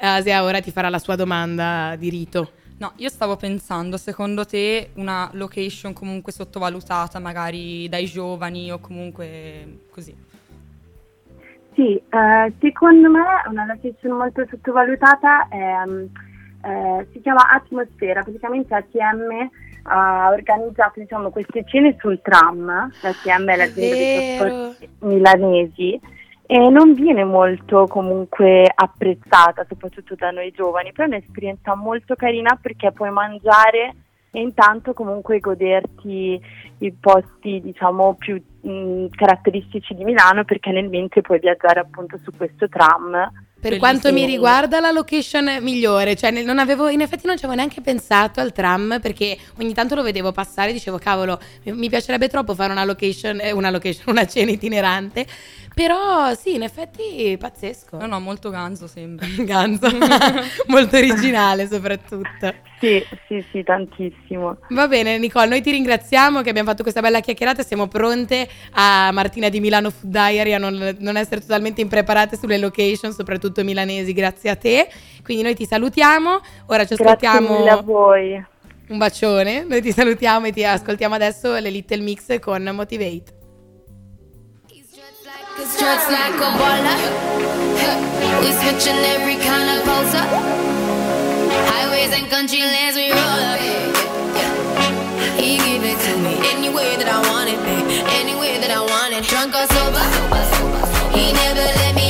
Eh, 0.04 0.06
Asia 0.06 0.44
ora 0.44 0.60
ti 0.60 0.70
farà 0.70 0.90
la 0.90 1.00
sua 1.00 1.16
domanda 1.16 1.96
di 1.98 2.10
rito. 2.10 2.52
No, 2.80 2.92
io 2.98 3.08
stavo 3.08 3.38
pensando, 3.38 3.96
secondo 3.96 4.46
te 4.46 4.90
una 4.96 5.30
location 5.32 5.94
comunque 5.94 6.34
sottovalutata, 6.34 7.20
magari 7.20 7.88
dai 7.88 8.04
giovani 8.04 8.70
o 8.70 8.80
comunque 8.80 9.86
così? 9.90 10.14
Sì, 11.74 11.96
eh, 11.96 12.54
secondo 12.60 13.10
me 13.10 13.22
una 13.50 13.66
location 13.66 14.18
molto 14.18 14.46
sottovalutata 14.50 15.48
è, 15.48 15.86
mm, 15.88 16.06
eh, 16.66 17.08
si 17.14 17.22
chiama 17.22 17.48
Atmosfera, 17.52 18.24
praticamente 18.24 18.76
ATM 18.76 19.50
ha 19.84 20.32
organizzato 20.32 21.00
diciamo, 21.00 21.30
queste 21.30 21.64
cene 21.66 21.96
sul 22.02 22.20
tram, 22.22 22.66
l'ATM 22.66 23.48
è 23.48 23.56
l'azienda 23.56 23.96
di 23.96 24.04
Vero. 24.04 24.44
trasporti 24.44 24.90
milanesi 25.00 26.02
e 26.46 26.70
non 26.70 26.94
viene 26.94 27.24
molto 27.24 27.88
comunque 27.88 28.70
apprezzata, 28.74 29.66
soprattutto 29.68 30.16
da 30.16 30.32
noi 30.32 30.52
giovani, 30.52 30.92
però 30.92 31.06
è 31.06 31.16
un'esperienza 31.16 31.76
molto 31.76 32.16
carina 32.16 32.58
perché 32.62 32.92
puoi 32.92 33.12
mangiare 33.12 33.96
e 34.36 34.42
intanto 34.42 34.94
comunque 34.94 35.40
goderti 35.40 36.42
i 36.80 36.92
posti 37.00 37.62
diciamo 37.62 38.16
più 38.16 38.42
mh, 38.62 39.06
caratteristici 39.12 39.94
di 39.94 40.04
Milano 40.04 40.44
perché 40.44 40.72
nel 40.72 40.90
mentre 40.90 41.22
puoi 41.22 41.40
viaggiare 41.40 41.80
appunto 41.80 42.18
su 42.22 42.32
questo 42.36 42.68
tram. 42.68 43.32
Per 43.62 43.78
quanto 43.78 44.12
mi 44.12 44.26
riguarda 44.26 44.82
la 44.82 44.92
location 44.92 45.60
migliore, 45.62 46.16
cioè 46.16 46.32
nel- 46.32 46.44
non 46.44 46.60
avevo, 46.60 46.90
in 46.90 47.00
effetti 47.00 47.28
non 47.28 47.38
ci 47.38 47.46
avevo 47.46 47.60
neanche 47.62 47.80
pensato 47.80 48.42
al 48.42 48.52
tram 48.52 48.98
perché 49.02 49.38
ogni 49.60 49.74
tanto 49.74 49.96
lo 49.96 50.02
vedevo 50.02 50.32
passare 50.32 50.72
e 50.72 50.74
dicevo 50.74 50.98
cavolo 50.98 51.40
mi, 51.64 51.72
mi 51.72 51.88
piacerebbe 51.88 52.28
troppo 52.28 52.56
fare 52.56 52.74
una 52.74 52.84
location, 52.84 53.40
eh, 53.40 53.52
una 53.52 53.70
location, 53.70 54.06
una 54.12 54.26
cena 54.26 54.52
itinerante, 54.52 55.26
però 55.74 56.34
sì 56.36 56.56
in 56.56 56.64
effetti 56.64 57.36
pazzesco. 57.38 57.98
No, 57.98 58.06
no, 58.06 58.20
molto 58.20 58.50
ganzo 58.50 58.88
sembra. 58.88 59.26
Ganzo, 59.44 59.88
molto 60.68 60.98
originale 60.98 61.68
soprattutto. 61.68 62.54
Sì, 62.80 63.04
sì, 63.28 63.46
sì, 63.52 63.64
tantissimo. 63.64 64.58
Va 64.70 64.88
bene 64.88 65.18
Nicole, 65.18 65.48
noi 65.48 65.62
ti 65.62 65.72
ringraziamo 65.72 66.42
che 66.42 66.50
abbiamo 66.50 66.70
fatto 66.70 66.84
questa 66.84 67.02
bella 67.02 67.22
chiacchierata 67.22 67.62
e 67.62 67.66
siamo 67.66 67.88
pronte 67.88 68.48
a 68.72 69.10
Martina 69.12 69.50
di 69.50 69.60
Milano 69.60 69.90
Food 69.90 70.12
Diary 70.12 70.54
a 70.54 70.58
non, 70.58 70.96
non 71.00 71.18
essere 71.18 71.42
totalmente 71.42 71.82
impreparate 71.82 72.38
sulle 72.38 72.58
location, 72.58 73.12
soprattutto 73.14 73.64
milanesi, 73.64 74.14
grazie 74.14 74.50
a 74.50 74.56
te. 74.56 74.88
Quindi 75.24 75.44
noi 75.44 75.56
ti 75.56 75.66
salutiamo, 75.66 76.42
ora 76.68 76.86
ci 76.86 76.96
Grazie 76.96 77.28
ascoltiamo 77.28 77.58
mille 77.58 77.70
a 77.70 77.82
voi. 77.82 78.46
un 78.90 78.98
bacione, 78.98 79.64
noi 79.64 79.82
ti 79.82 79.92
salutiamo 79.92 80.48
e 80.48 80.52
ti 80.52 80.64
ascoltiamo 80.64 81.16
adesso 81.16 81.58
le 81.58 81.70
Little 81.70 82.02
Mix 82.02 82.40
con 82.40 82.64
Motivate. 82.74 83.43
Struts 85.74 86.08
like 86.08 86.36
a 86.36 86.50
baller. 86.62 87.00
We 88.42 88.52
switching 88.62 89.02
every 89.10 89.38
kind 89.38 89.68
of 89.74 89.84
poser. 89.84 90.26
Highways 91.72 92.14
and 92.14 92.30
country 92.30 92.60
lands 92.60 92.96
we 92.96 93.10
roll 93.10 93.42
up. 93.50 93.60
He 95.42 95.58
give 95.58 95.84
it 95.84 95.98
to 96.06 96.14
me 96.22 96.38
any 96.54 96.70
way 96.70 96.96
that 96.98 97.10
I 97.10 97.20
want 97.28 97.50
it, 97.50 97.58
babe. 97.66 98.06
Any 98.22 98.36
way 98.36 98.60
that 98.62 98.70
I 98.70 98.82
want 98.82 99.16
it. 99.18 99.24
Drunk 99.24 99.56
or 99.56 99.66
sober. 99.74 100.06
He 101.18 101.34
never 101.34 101.66
let 101.82 101.96
me 101.96 102.03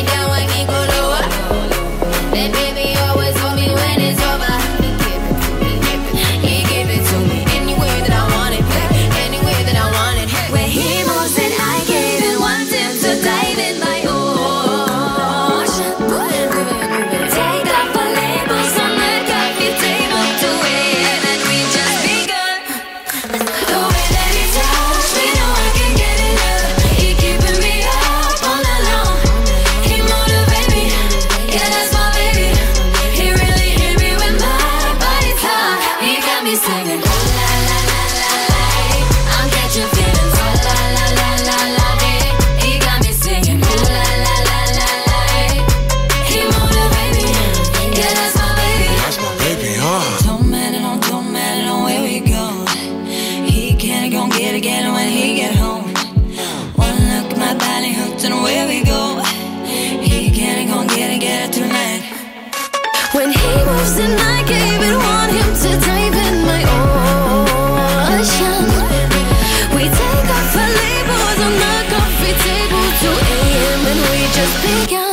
just 74.36 74.88
begun. 74.90 75.13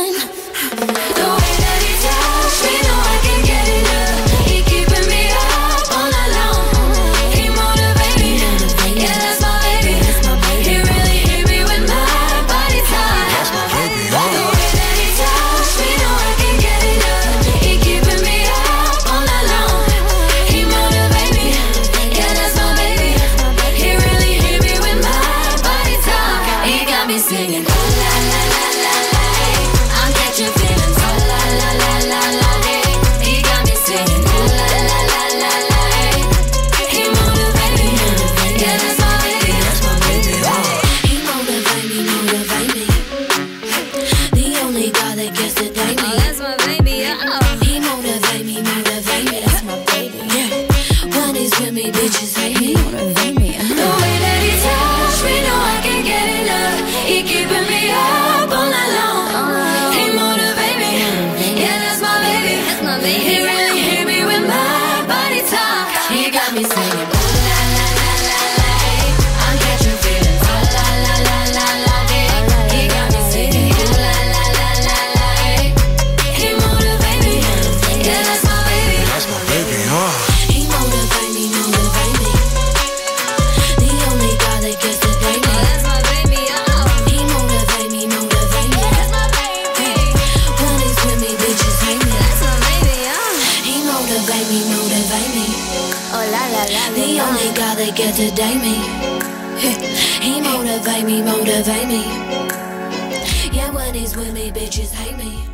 Me, 101.61 101.67
motivate 101.67 101.87
me. 101.87 103.51
Yeah, 103.51 103.71
when 103.71 103.93
he's 103.93 104.15
with 104.15 104.33
me, 104.33 104.51
bitches 104.51 104.93
hate 104.93 105.15
me. 105.15 105.49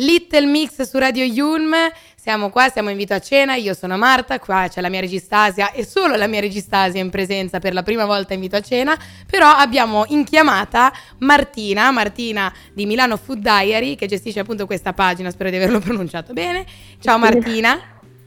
Little 0.00 0.46
Mix 0.46 0.82
su 0.82 0.98
Radio 0.98 1.24
Yulm, 1.24 1.74
siamo 2.14 2.50
qua, 2.50 2.68
siamo 2.68 2.88
in 2.90 2.96
Vito 2.96 3.14
a 3.14 3.18
cena, 3.18 3.54
io 3.54 3.74
sono 3.74 3.96
Marta, 3.96 4.38
qua 4.38 4.68
c'è 4.68 4.80
la 4.80 4.88
mia 4.88 5.00
registasia 5.00 5.72
e 5.72 5.84
solo 5.84 6.14
la 6.14 6.28
mia 6.28 6.38
registasia 6.38 7.00
in 7.00 7.10
presenza 7.10 7.58
per 7.58 7.72
la 7.72 7.82
prima 7.82 8.04
volta 8.04 8.32
in 8.32 8.40
Vito 8.40 8.54
a 8.54 8.60
cena, 8.60 8.96
però 9.28 9.48
abbiamo 9.48 10.04
in 10.08 10.22
chiamata 10.22 10.92
Martina, 11.18 11.90
Martina 11.90 12.52
di 12.72 12.86
Milano 12.86 13.16
Food 13.16 13.40
Diary 13.40 13.96
che 13.96 14.06
gestisce 14.06 14.38
appunto 14.38 14.66
questa 14.66 14.92
pagina, 14.92 15.30
spero 15.30 15.50
di 15.50 15.56
averlo 15.56 15.78
pronunciato 15.80 16.32
bene. 16.32 16.64
Ciao 17.00 17.18
Martina, 17.18 17.76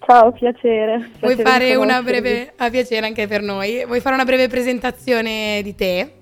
Ciao, 0.06 0.32
piacere. 0.34 1.12
vuoi 1.20 1.36
Piacere 1.36 1.44
fare 1.44 1.70
di 1.70 1.76
una 1.76 2.02
breve, 2.02 2.52
a 2.58 2.70
piacere 2.70 3.06
anche 3.06 3.28
per 3.28 3.42
noi, 3.42 3.86
vuoi 3.86 4.02
fare 4.02 4.16
una 4.16 4.26
breve 4.26 4.50
presentazione 4.50 5.62
di 5.64 5.74
te? 5.74 6.16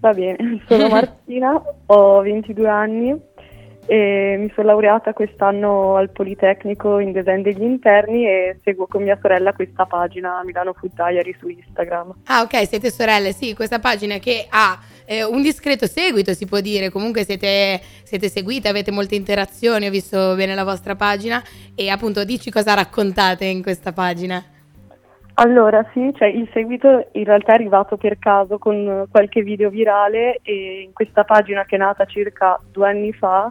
Va 0.00 0.12
bene, 0.12 0.62
sono 0.66 0.88
Martina, 0.90 1.62
ho 1.86 2.20
22 2.22 2.68
anni 2.68 3.28
e 3.86 4.36
mi 4.38 4.52
sono 4.54 4.68
laureata 4.68 5.12
quest'anno 5.12 5.96
al 5.96 6.10
Politecnico 6.10 7.00
in 7.00 7.12
design 7.12 7.42
degli 7.42 7.62
interni 7.62 8.24
e 8.24 8.60
seguo 8.62 8.86
con 8.86 9.02
mia 9.02 9.18
sorella 9.20 9.52
questa 9.52 9.84
pagina 9.84 10.42
Milano 10.44 10.74
Food 10.74 10.92
Diary 10.94 11.34
su 11.38 11.48
Instagram. 11.48 12.14
Ah, 12.26 12.42
ok, 12.42 12.68
siete 12.68 12.90
sorelle, 12.90 13.32
sì, 13.32 13.54
questa 13.54 13.80
pagina 13.80 14.18
che 14.18 14.46
ha 14.48 14.78
eh, 15.04 15.24
un 15.24 15.42
discreto 15.42 15.86
seguito, 15.88 16.34
si 16.34 16.46
può 16.46 16.60
dire. 16.60 16.90
Comunque 16.90 17.24
siete, 17.24 17.80
siete 18.04 18.28
seguite, 18.28 18.68
avete 18.68 18.92
molte 18.92 19.16
interazioni, 19.16 19.88
ho 19.88 19.90
visto 19.90 20.36
bene 20.36 20.54
la 20.54 20.62
vostra 20.62 20.94
pagina. 20.94 21.42
E 21.74 21.88
appunto, 21.88 22.22
dici 22.22 22.48
cosa 22.48 22.74
raccontate 22.74 23.44
in 23.46 23.60
questa 23.60 23.92
pagina. 23.92 24.40
Allora 25.40 25.88
sì, 25.94 26.12
cioè 26.16 26.28
il 26.28 26.48
seguito 26.52 27.08
in 27.12 27.24
realtà 27.24 27.52
è 27.52 27.54
arrivato 27.54 27.96
per 27.96 28.18
caso 28.18 28.58
con 28.58 29.06
qualche 29.10 29.42
video 29.42 29.70
virale 29.70 30.38
e 30.42 30.82
in 30.82 30.92
questa 30.92 31.24
pagina 31.24 31.64
che 31.64 31.76
è 31.76 31.78
nata 31.78 32.04
circa 32.04 32.60
due 32.70 32.88
anni 32.88 33.10
fa 33.12 33.50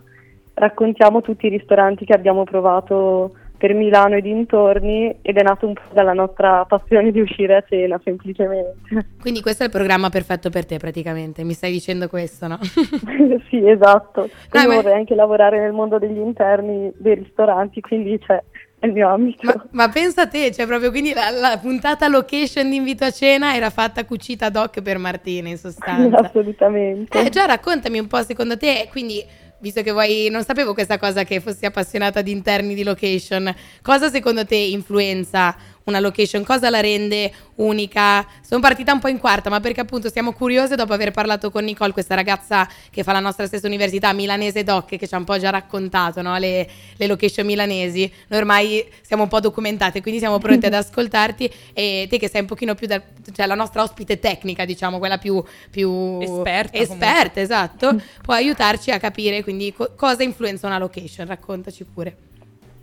raccontiamo 0.53 1.21
tutti 1.21 1.47
i 1.47 1.49
ristoranti 1.49 2.05
che 2.05 2.13
abbiamo 2.13 2.43
provato 2.43 3.33
per 3.57 3.73
Milano 3.73 4.15
e 4.15 4.21
dintorni 4.21 5.17
ed 5.21 5.37
è 5.37 5.41
nato 5.41 5.67
un 5.67 5.73
po' 5.73 5.81
dalla 5.91 6.13
nostra 6.13 6.63
passione 6.65 7.11
di 7.11 7.19
uscire 7.19 7.57
a 7.57 7.63
cena 7.67 7.99
semplicemente. 8.03 8.75
Quindi 9.19 9.41
questo 9.41 9.63
è 9.63 9.65
il 9.65 9.71
programma 9.71 10.09
perfetto 10.09 10.49
per 10.49 10.65
te 10.65 10.77
praticamente, 10.77 11.43
mi 11.43 11.53
stai 11.53 11.71
dicendo 11.71 12.07
questo, 12.07 12.47
no? 12.47 12.57
sì, 13.49 13.67
esatto. 13.67 14.29
Io 14.53 14.67
ma- 14.67 14.75
vorrei 14.75 14.93
anche 14.93 15.15
lavorare 15.15 15.59
nel 15.59 15.73
mondo 15.73 15.97
degli 15.97 16.19
interni 16.19 16.91
dei 16.97 17.15
ristoranti, 17.15 17.81
quindi 17.81 18.17
cioè, 18.21 18.41
il 18.81 18.93
mio 18.93 19.09
ambito. 19.09 19.45
ma, 19.45 19.65
ma 19.71 19.89
pensa 19.89 20.23
a 20.23 20.27
te, 20.27 20.51
cioè 20.51 20.65
proprio 20.65 20.89
quindi 20.91 21.13
la, 21.13 21.29
la 21.29 21.57
puntata 21.61 22.07
location 22.07 22.69
di 22.69 22.77
invito 22.77 23.03
a 23.03 23.11
cena 23.11 23.55
era 23.55 23.69
fatta 23.69 24.05
cucita 24.05 24.47
ad 24.47 24.55
hoc 24.55 24.81
per 24.81 24.97
Martina 24.97 25.49
in 25.49 25.57
sostanza. 25.57 26.17
Assolutamente. 26.25 27.19
Eh, 27.19 27.29
già 27.29 27.45
raccontami 27.45 27.99
un 27.99 28.07
po' 28.07 28.21
secondo 28.23 28.57
te, 28.57 28.87
quindi 28.91 29.23
visto 29.59 29.81
che 29.81 29.91
vuoi, 29.91 30.29
non 30.29 30.43
sapevo 30.43 30.73
questa 30.73 30.97
cosa 30.97 31.23
che 31.23 31.39
fossi 31.39 31.65
appassionata 31.65 32.21
di 32.21 32.31
interni 32.31 32.73
di 32.73 32.83
location, 32.83 33.53
cosa 33.81 34.09
secondo 34.09 34.45
te 34.45 34.55
influenza 34.55 35.55
una 35.89 35.99
location? 35.99 36.43
Cosa 36.43 36.69
la 36.69 36.79
rende 36.79 37.31
unica? 37.55 38.25
Sono 38.41 38.61
partita 38.61 38.93
un 38.93 38.99
po' 38.99 39.09
in 39.09 39.19
quarta, 39.19 39.49
ma 39.49 39.59
perché 39.59 39.81
appunto 39.81 40.09
siamo 40.09 40.31
curiose 40.31 40.75
dopo 40.75 40.93
aver 40.93 41.11
parlato 41.11 41.51
con 41.51 41.63
Nicole, 41.63 41.91
questa 41.91 42.15
ragazza 42.15 42.67
che 42.89 43.03
fa 43.03 43.11
la 43.11 43.19
nostra 43.19 43.45
stessa 43.45 43.67
università, 43.67 44.13
milanese 44.13 44.63
doc, 44.63 44.95
che 44.95 45.07
ci 45.07 45.13
ha 45.13 45.17
un 45.17 45.25
po' 45.25 45.37
già 45.37 45.49
raccontato 45.49 46.21
no? 46.21 46.37
le, 46.37 46.67
le 46.95 47.07
location 47.07 47.45
milanesi. 47.45 48.11
Noi 48.27 48.39
ormai 48.39 48.85
siamo 49.01 49.23
un 49.23 49.29
po' 49.29 49.39
documentate, 49.39 50.01
quindi 50.01 50.19
siamo 50.19 50.37
pronte 50.37 50.67
ad 50.67 50.73
ascoltarti 50.75 51.51
e 51.73 52.07
te 52.09 52.17
che 52.17 52.29
sei 52.29 52.41
un 52.41 52.47
pochino 52.47 52.75
più, 52.75 52.87
da, 52.87 53.01
cioè 53.33 53.45
la 53.45 53.55
nostra 53.55 53.83
ospite 53.83 54.19
tecnica, 54.19 54.65
diciamo, 54.65 54.97
quella 54.99 55.17
più, 55.17 55.43
più 55.69 56.19
Esperta, 56.21 56.77
esperta 56.77 57.41
esatto, 57.41 58.01
può 58.21 58.33
aiutarci 58.33 58.91
a 58.91 58.99
capire 58.99 59.43
quindi 59.43 59.73
co- 59.73 59.93
cosa 59.95 60.23
influenza 60.23 60.67
una 60.67 60.77
location. 60.77 61.27
Raccontaci 61.27 61.83
pure. 61.83 62.28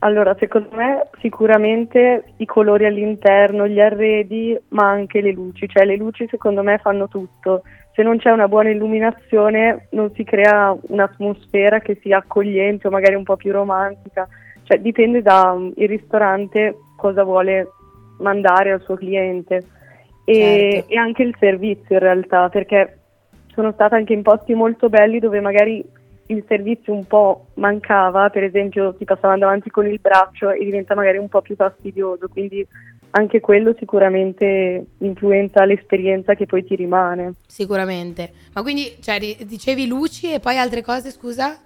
Allora, 0.00 0.36
secondo 0.38 0.68
me 0.74 1.08
sicuramente 1.20 2.24
i 2.36 2.44
colori 2.44 2.84
all'interno, 2.84 3.66
gli 3.66 3.80
arredi, 3.80 4.56
ma 4.68 4.88
anche 4.88 5.20
le 5.20 5.32
luci, 5.32 5.68
cioè 5.68 5.84
le 5.84 5.96
luci 5.96 6.26
secondo 6.28 6.62
me 6.62 6.78
fanno 6.78 7.08
tutto. 7.08 7.62
Se 7.94 8.02
non 8.02 8.18
c'è 8.18 8.30
una 8.30 8.46
buona 8.46 8.68
illuminazione 8.68 9.88
non 9.92 10.12
si 10.14 10.22
crea 10.22 10.76
un'atmosfera 10.80 11.80
che 11.80 11.98
sia 12.02 12.18
accogliente 12.18 12.86
o 12.86 12.90
magari 12.90 13.14
un 13.14 13.24
po' 13.24 13.36
più 13.36 13.52
romantica, 13.52 14.28
cioè 14.64 14.78
dipende 14.80 15.22
dal 15.22 15.72
ristorante 15.76 16.76
cosa 16.96 17.24
vuole 17.24 17.68
mandare 18.18 18.72
al 18.72 18.82
suo 18.82 18.96
cliente 18.96 19.62
e, 20.24 20.34
Certo. 20.34 20.92
e 20.92 20.96
anche 20.98 21.22
il 21.22 21.34
servizio 21.38 21.94
in 21.94 22.00
realtà, 22.00 22.48
perché 22.50 22.98
sono 23.46 23.72
stata 23.72 23.96
anche 23.96 24.12
in 24.12 24.22
posti 24.22 24.52
molto 24.52 24.90
belli 24.90 25.18
dove 25.18 25.40
magari 25.40 25.82
il 26.26 26.44
servizio 26.48 26.92
un 26.92 27.06
po' 27.06 27.46
mancava, 27.54 28.30
per 28.30 28.42
esempio 28.44 28.94
ti 28.94 29.04
passavano 29.04 29.40
davanti 29.40 29.70
con 29.70 29.86
il 29.86 30.00
braccio 30.00 30.50
e 30.50 30.64
diventa 30.64 30.94
magari 30.94 31.18
un 31.18 31.28
po' 31.28 31.40
più 31.42 31.54
fastidioso, 31.54 32.28
quindi 32.28 32.66
anche 33.10 33.40
quello 33.40 33.74
sicuramente 33.78 34.86
influenza 34.98 35.64
l'esperienza 35.64 36.34
che 36.34 36.46
poi 36.46 36.64
ti 36.64 36.74
rimane. 36.74 37.34
Sicuramente. 37.46 38.30
Ma 38.54 38.62
quindi, 38.62 38.96
cioè, 39.00 39.18
dicevi 39.18 39.86
luci 39.86 40.32
e 40.32 40.40
poi 40.40 40.58
altre 40.58 40.82
cose, 40.82 41.10
scusa? 41.10 41.58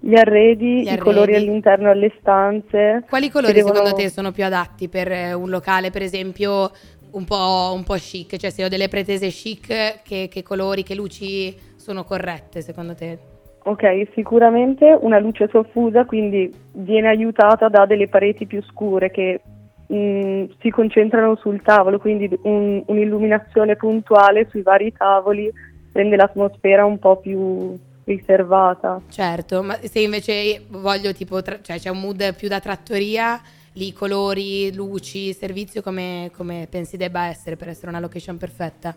Gli 0.00 0.16
arredi, 0.16 0.82
Gli 0.82 0.92
i 0.92 0.96
colori 0.98 1.34
arredi. 1.34 1.48
all'interno 1.48 1.90
alle 1.90 2.12
stanze. 2.18 3.04
Quali 3.08 3.30
colori 3.30 3.52
devono- 3.52 3.74
secondo 3.76 3.96
te 3.96 4.08
sono 4.08 4.32
più 4.32 4.44
adatti 4.44 4.88
per 4.88 5.12
eh, 5.12 5.32
un 5.32 5.50
locale, 5.50 5.90
per 5.90 6.02
esempio, 6.02 6.72
un 7.12 7.24
po', 7.24 7.72
un 7.74 7.84
po' 7.84 7.94
chic? 7.94 8.36
Cioè, 8.36 8.50
se 8.50 8.64
ho 8.64 8.68
delle 8.68 8.88
pretese 8.88 9.28
chic, 9.28 10.02
che, 10.02 10.28
che 10.28 10.42
colori, 10.42 10.82
che 10.82 10.96
luci 10.96 11.54
sono 11.76 12.02
corrette 12.02 12.62
secondo 12.62 12.94
te? 12.96 13.18
Ok, 13.64 14.08
sicuramente 14.14 14.96
una 15.00 15.18
luce 15.18 15.48
soffusa, 15.48 16.04
quindi 16.04 16.52
viene 16.72 17.08
aiutata 17.08 17.68
da 17.68 17.86
delle 17.86 18.08
pareti 18.08 18.46
più 18.46 18.60
scure 18.62 19.10
che 19.10 19.40
mh, 19.86 20.44
si 20.60 20.70
concentrano 20.70 21.36
sul 21.36 21.62
tavolo, 21.62 21.98
quindi 21.98 22.28
un- 22.42 22.82
un'illuminazione 22.86 23.76
puntuale 23.76 24.48
sui 24.50 24.62
vari 24.62 24.92
tavoli 24.92 25.50
rende 25.92 26.16
l'atmosfera 26.16 26.84
un 26.84 26.98
po' 26.98 27.16
più 27.18 27.78
riservata. 28.04 29.00
Certo, 29.08 29.62
ma 29.62 29.74
se 29.82 30.00
invece 30.00 30.64
voglio 30.70 31.12
tipo, 31.12 31.40
tra- 31.42 31.60
cioè 31.60 31.78
c'è 31.78 31.90
un 31.90 32.00
mood 32.00 32.34
più 32.34 32.48
da 32.48 32.58
trattoria, 32.58 33.40
lì 33.74 33.92
colori, 33.92 34.74
luci, 34.74 35.32
servizio, 35.32 35.82
come, 35.82 36.30
come 36.34 36.66
pensi 36.68 36.96
debba 36.96 37.26
essere 37.26 37.56
per 37.56 37.68
essere 37.68 37.90
una 37.90 38.00
location 38.00 38.38
perfetta? 38.38 38.96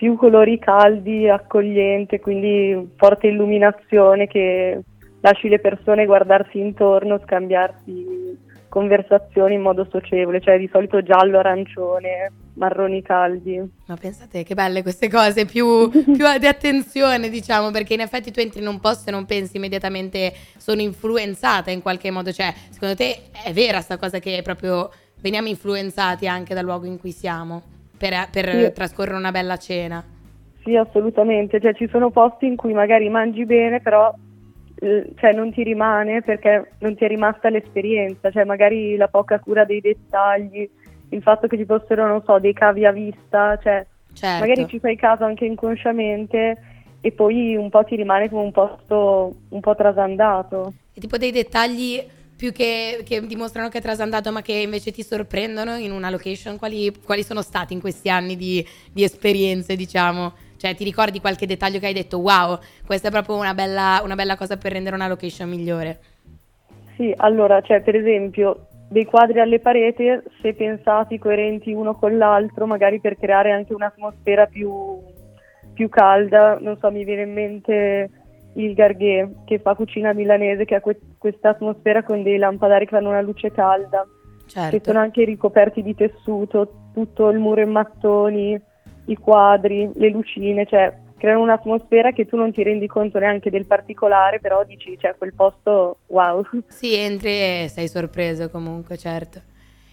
Più 0.00 0.16
colori 0.16 0.58
caldi, 0.58 1.28
accogliente, 1.28 2.20
quindi 2.20 2.88
forte 2.96 3.26
illuminazione 3.26 4.28
che 4.28 4.80
lasci 5.20 5.46
le 5.50 5.58
persone 5.58 6.06
guardarsi 6.06 6.58
intorno, 6.58 7.20
scambiarsi 7.22 8.38
conversazioni 8.70 9.56
in 9.56 9.60
modo 9.60 9.86
socievole, 9.90 10.40
cioè 10.40 10.56
di 10.56 10.70
solito 10.72 11.02
giallo, 11.02 11.38
arancione, 11.38 12.32
marroni 12.54 13.02
caldi. 13.02 13.60
Ma 13.88 13.96
pensate 13.96 14.42
che 14.42 14.54
belle 14.54 14.80
queste 14.80 15.10
cose, 15.10 15.44
più, 15.44 15.90
più 15.92 16.38
di 16.38 16.46
attenzione 16.46 17.28
diciamo, 17.28 17.70
perché 17.70 17.92
in 17.92 18.00
effetti 18.00 18.30
tu 18.30 18.40
entri 18.40 18.62
in 18.62 18.68
un 18.68 18.80
posto 18.80 19.10
e 19.10 19.12
non 19.12 19.26
pensi 19.26 19.58
immediatamente 19.58 20.32
sono 20.56 20.80
influenzata 20.80 21.70
in 21.70 21.82
qualche 21.82 22.10
modo, 22.10 22.32
cioè 22.32 22.54
secondo 22.70 22.94
te 22.94 23.24
è 23.44 23.52
vera 23.52 23.82
sta 23.82 23.98
cosa 23.98 24.18
che 24.18 24.40
proprio 24.42 24.90
veniamo 25.20 25.48
influenzati 25.48 26.26
anche 26.26 26.54
dal 26.54 26.64
luogo 26.64 26.86
in 26.86 26.98
cui 26.98 27.12
siamo 27.12 27.69
per, 28.00 28.30
per 28.32 28.48
Sì. 28.48 28.72
trascorrere 28.72 29.16
una 29.18 29.30
bella 29.30 29.58
cena? 29.58 30.02
Sì, 30.64 30.74
assolutamente, 30.74 31.60
cioè 31.60 31.74
ci 31.74 31.86
sono 31.88 32.10
posti 32.10 32.46
in 32.46 32.56
cui 32.56 32.72
magari 32.72 33.10
mangi 33.10 33.44
bene, 33.44 33.80
però 33.80 34.14
cioè, 35.16 35.32
non 35.32 35.52
ti 35.52 35.62
rimane 35.62 36.22
perché 36.22 36.72
non 36.78 36.96
ti 36.96 37.04
è 37.04 37.08
rimasta 37.08 37.50
l'esperienza, 37.50 38.30
cioè 38.30 38.44
magari 38.44 38.96
la 38.96 39.08
poca 39.08 39.38
cura 39.38 39.64
dei 39.64 39.80
dettagli, 39.80 40.68
il 41.10 41.22
fatto 41.22 41.46
che 41.46 41.58
ci 41.58 41.66
fossero, 41.66 42.06
non 42.06 42.22
so, 42.24 42.38
dei 42.38 42.54
cavi 42.54 42.86
a 42.86 42.92
vista, 42.92 43.58
cioè 43.62 43.86
Certo. 44.14 44.40
magari 44.44 44.66
ci 44.68 44.78
fai 44.78 44.96
caso 44.96 45.24
anche 45.24 45.44
inconsciamente 45.44 46.58
e 47.00 47.12
poi 47.12 47.56
un 47.56 47.68
po' 47.68 47.84
ti 47.84 47.96
rimane 47.96 48.28
come 48.30 48.42
un 48.42 48.52
posto 48.52 49.34
un 49.50 49.60
po' 49.60 49.74
trasandato. 49.74 50.72
E 50.94 51.00
tipo 51.00 51.16
dei 51.18 51.32
dettagli 51.32 52.02
più 52.40 52.52
che, 52.52 53.02
che 53.04 53.20
dimostrano 53.26 53.68
che 53.68 53.76
è 53.76 53.82
trasandato, 53.82 54.32
ma 54.32 54.40
che 54.40 54.54
invece 54.54 54.92
ti 54.92 55.02
sorprendono 55.02 55.76
in 55.76 55.92
una 55.92 56.08
location, 56.08 56.56
quali, 56.56 56.90
quali 57.04 57.22
sono 57.22 57.42
stati 57.42 57.74
in 57.74 57.80
questi 57.80 58.08
anni 58.08 58.34
di, 58.34 58.66
di 58.90 59.02
esperienze, 59.02 59.76
diciamo? 59.76 60.32
Cioè, 60.56 60.74
ti 60.74 60.82
ricordi 60.82 61.20
qualche 61.20 61.44
dettaglio 61.44 61.78
che 61.78 61.88
hai 61.88 61.92
detto, 61.92 62.18
wow, 62.18 62.58
questa 62.86 63.08
è 63.08 63.10
proprio 63.10 63.36
una 63.36 63.52
bella, 63.52 64.00
una 64.02 64.14
bella 64.14 64.38
cosa 64.38 64.56
per 64.56 64.72
rendere 64.72 64.96
una 64.96 65.06
location 65.06 65.50
migliore? 65.50 65.98
Sì, 66.96 67.12
allora, 67.18 67.60
cioè, 67.60 67.82
per 67.82 67.94
esempio, 67.94 68.68
dei 68.88 69.04
quadri 69.04 69.38
alle 69.38 69.60
pareti, 69.60 70.06
se 70.40 70.54
pensati 70.54 71.18
coerenti 71.18 71.74
uno 71.74 71.94
con 71.94 72.16
l'altro, 72.16 72.64
magari 72.64 73.00
per 73.00 73.18
creare 73.18 73.52
anche 73.52 73.74
un'atmosfera 73.74 74.46
più, 74.46 74.98
più 75.74 75.90
calda, 75.90 76.56
non 76.58 76.78
so, 76.80 76.90
mi 76.90 77.04
viene 77.04 77.22
in 77.22 77.32
mente 77.34 78.10
il 78.54 78.74
Garghe 78.74 79.36
che 79.44 79.58
fa 79.58 79.74
cucina 79.74 80.12
milanese, 80.12 80.64
che 80.64 80.74
ha 80.74 80.80
que- 80.80 80.98
questa 81.18 81.50
atmosfera 81.50 82.02
con 82.02 82.22
dei 82.22 82.36
lampadari 82.38 82.86
che 82.86 82.96
fanno 82.96 83.10
una 83.10 83.20
luce 83.20 83.50
calda, 83.52 84.06
che 84.44 84.50
Certo. 84.50 84.84
sono 84.84 84.98
anche 84.98 85.24
ricoperti 85.24 85.82
di 85.82 85.94
tessuto, 85.94 86.72
tutto 86.92 87.28
il 87.30 87.38
muro 87.38 87.60
in 87.60 87.70
mattoni, 87.70 88.60
i 89.06 89.16
quadri, 89.16 89.90
le 89.94 90.08
lucine, 90.08 90.66
cioè 90.66 90.92
creano 91.16 91.42
un'atmosfera 91.42 92.12
che 92.12 92.26
tu 92.26 92.36
non 92.36 92.50
ti 92.50 92.62
rendi 92.62 92.86
conto 92.86 93.18
neanche 93.18 93.50
del 93.50 93.66
particolare, 93.66 94.40
però 94.40 94.64
dici, 94.64 94.96
cioè, 94.98 95.14
quel 95.16 95.34
posto, 95.34 95.98
wow. 96.06 96.42
Sì, 96.66 96.94
entri 96.94 97.30
e 97.30 97.66
sei 97.68 97.88
sorpreso 97.88 98.48
comunque, 98.48 98.96
certo. 98.96 99.42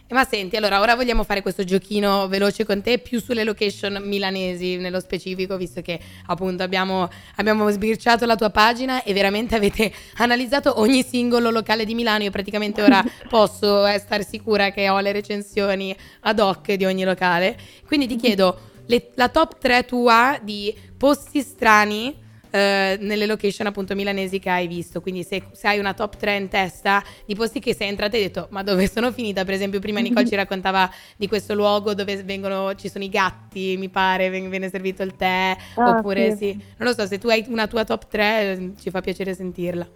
E 0.09 0.13
ma 0.13 0.23
senti, 0.23 0.55
allora 0.55 0.79
ora 0.79 0.95
vogliamo 0.95 1.25
fare 1.25 1.41
questo 1.41 1.65
giochino 1.65 2.29
veloce 2.29 2.63
con 2.63 2.81
te, 2.81 2.97
più 2.97 3.19
sulle 3.19 3.43
location 3.43 4.01
milanesi 4.05 4.77
nello 4.77 5.01
specifico, 5.01 5.57
visto 5.57 5.81
che 5.81 5.99
appunto 6.27 6.63
abbiamo, 6.63 7.09
abbiamo 7.35 7.69
sbirciato 7.69 8.25
la 8.25 8.37
tua 8.37 8.49
pagina 8.49 9.03
e 9.03 9.11
veramente 9.11 9.55
avete 9.55 9.91
analizzato 10.15 10.79
ogni 10.79 11.03
singolo 11.03 11.49
locale 11.49 11.83
di 11.83 11.93
Milano. 11.93 12.23
Io 12.23 12.31
praticamente 12.31 12.81
ora 12.81 13.03
posso 13.27 13.85
eh, 13.85 13.99
star 13.99 14.25
sicura 14.25 14.71
che 14.71 14.87
ho 14.87 14.97
le 15.01 15.11
recensioni 15.11 15.93
ad 16.21 16.39
hoc 16.39 16.71
di 16.71 16.85
ogni 16.85 17.03
locale. 17.03 17.57
Quindi 17.85 18.07
ti 18.07 18.15
chiedo 18.15 18.59
le- 18.85 19.09
la 19.15 19.27
top 19.27 19.57
3 19.57 19.83
tua 19.83 20.39
di 20.41 20.73
posti 20.97 21.41
strani 21.41 22.15
eh, 22.49 22.97
nelle 23.01 23.25
location 23.25 23.67
appunto 23.67 23.95
milanesi 23.95 24.39
che 24.39 24.49
hai 24.49 24.67
visto. 24.67 25.01
Quindi 25.01 25.23
se, 25.23 25.43
se 25.51 25.67
hai 25.67 25.79
una 25.79 25.93
top 25.93 26.15
3 26.17 26.36
in 26.36 26.47
testa 26.47 27.01
di 27.25 27.36
posti 27.36 27.60
che 27.60 27.73
sei 27.73 27.89
entrata 27.89 28.15
e 28.15 28.19
hai 28.19 28.25
detto 28.25 28.47
ma 28.51 28.63
dove 28.63 28.88
sono 28.89 29.12
finita? 29.12 29.43
Per 29.45 29.53
esempio 29.53 29.79
prima 29.79 29.99
Nicole 29.99 30.25
ci 30.25 30.36
raccontava 30.38 30.89
di 31.15 31.27
questo 31.27 31.53
luogo 31.53 31.93
dove 31.93 32.23
vengono, 32.23 32.73
ci 32.75 32.89
sono 32.89 33.03
i 33.03 33.10
gatti, 33.10 33.75
mi 33.77 33.89
pare, 33.89 34.29
viene 34.29 34.69
servito 34.69 35.03
il 35.03 35.15
tè, 35.15 35.55
Ah, 35.75 35.97
oppure 35.97 36.31
sì. 36.31 36.51
sì. 36.51 36.53
Non 36.77 36.88
lo 36.89 36.93
so, 36.93 37.05
se 37.05 37.17
tu 37.17 37.27
hai 37.29 37.45
una 37.49 37.67
tua 37.67 37.83
top 37.83 38.07
3 38.07 38.71
ci 38.79 38.89
fa 38.89 39.01
piacere 39.01 39.33
sentirla. 39.33 39.88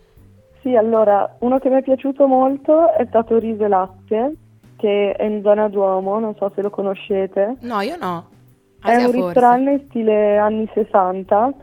Sì, 0.62 0.76
allora, 0.76 1.36
uno 1.40 1.58
che 1.58 1.70
mi 1.70 1.78
è 1.80 1.82
piaciuto 1.82 2.28
molto 2.28 2.94
è 2.94 3.06
stato 3.08 3.40
Riso 3.40 3.66
e 3.66 3.68
Latte, 3.68 4.34
che 4.76 5.12
è 5.14 5.24
in 5.24 5.42
zona 5.42 5.68
Duomo, 5.70 6.20
non 6.20 6.36
so 6.36 6.52
se 6.54 6.62
lo 6.62 6.70
conoscete. 6.70 7.56
No, 7.62 7.82
io 7.82 7.96
no. 7.98 8.28
È 8.84 8.92
Asia 8.92 9.08
un 9.08 9.14
forse. 9.14 9.26
ristorante 9.26 9.72
in 9.72 9.82
stile 9.90 10.38
anni 10.38 10.70
60 10.74 11.54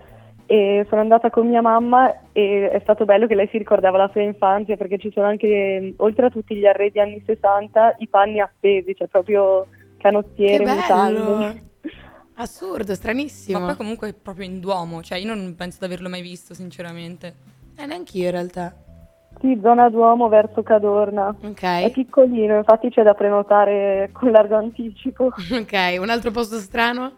e 0.51 0.87
sono 0.89 1.03
andata 1.03 1.29
con 1.29 1.47
mia 1.47 1.61
mamma 1.61 2.11
e 2.33 2.71
è 2.71 2.81
stato 2.81 3.05
bello 3.05 3.27
che 3.27 3.35
lei 3.35 3.49
si 3.51 3.59
ricordava 3.59 3.99
la 3.99 4.09
sua 4.11 4.23
infanzia 4.23 4.79
perché 4.79 4.97
ci 4.97 5.11
sono 5.13 5.27
anche, 5.27 5.93
oltre 5.99 6.27
a 6.27 6.31
tutti 6.31 6.57
gli 6.57 6.65
arredi 6.65 6.99
anni 6.99 7.23
60, 7.27 7.97
i 7.99 8.09
panni 8.09 8.41
appesi, 8.41 8.95
cioè 8.97 9.09
proprio 9.09 9.67
canottiere, 9.99 10.65
mutande. 10.65 11.63
Assurdo, 12.37 12.95
stranissimo. 12.95 13.59
Ma 13.59 13.67
poi 13.67 13.77
comunque 13.77 14.09
è 14.09 14.15
proprio 14.15 14.47
in 14.47 14.59
Duomo, 14.59 15.03
cioè 15.03 15.19
io 15.19 15.35
non 15.35 15.55
penso 15.55 15.81
di 15.81 15.85
averlo 15.85 16.09
mai 16.09 16.23
visto, 16.23 16.55
sinceramente. 16.55 17.35
Eh, 17.77 17.85
neanch'io 17.85 18.25
in 18.25 18.31
realtà. 18.31 18.75
Sì, 19.41 19.59
zona 19.61 19.91
Duomo 19.91 20.29
verso 20.29 20.63
Cadorna. 20.63 21.29
Ok. 21.29 21.63
È 21.63 21.91
piccolino, 21.93 22.57
infatti 22.57 22.89
c'è 22.89 23.03
da 23.03 23.13
prenotare 23.13 24.09
con 24.13 24.31
largo 24.31 24.57
anticipo. 24.57 25.27
Ok, 25.53 25.99
un 26.01 26.09
altro 26.09 26.31
posto 26.31 26.57
strano? 26.57 27.13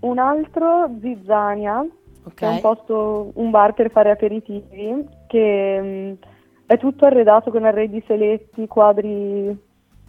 Un 0.00 0.18
altro, 0.18 0.88
Zizzania, 1.00 1.84
Ok. 2.26 2.34
che 2.34 2.44
è 2.46 2.48
un 2.48 2.60
posto, 2.60 3.30
un 3.34 3.50
bar 3.50 3.72
per 3.72 3.90
fare 3.90 4.10
aperitivi, 4.10 5.06
che 5.28 5.80
mh, 5.80 6.26
è 6.66 6.76
tutto 6.78 7.06
arredato 7.06 7.50
con 7.50 7.64
arredi 7.64 8.02
seletti, 8.06 8.66
quadri 8.66 9.56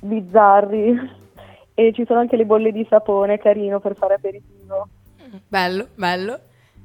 bizzarri 0.02 1.00
e 1.76 1.94
ci 1.94 2.06
sono 2.06 2.20
anche 2.20 2.36
le 2.36 2.46
bolle 2.46 2.72
di 2.72 2.86
sapone, 2.90 3.38
carino 3.38 3.80
per 3.80 3.96
fare 3.96 4.16
aperitivo. 4.16 4.88
Bello, 5.48 5.88
bello. 5.96 6.40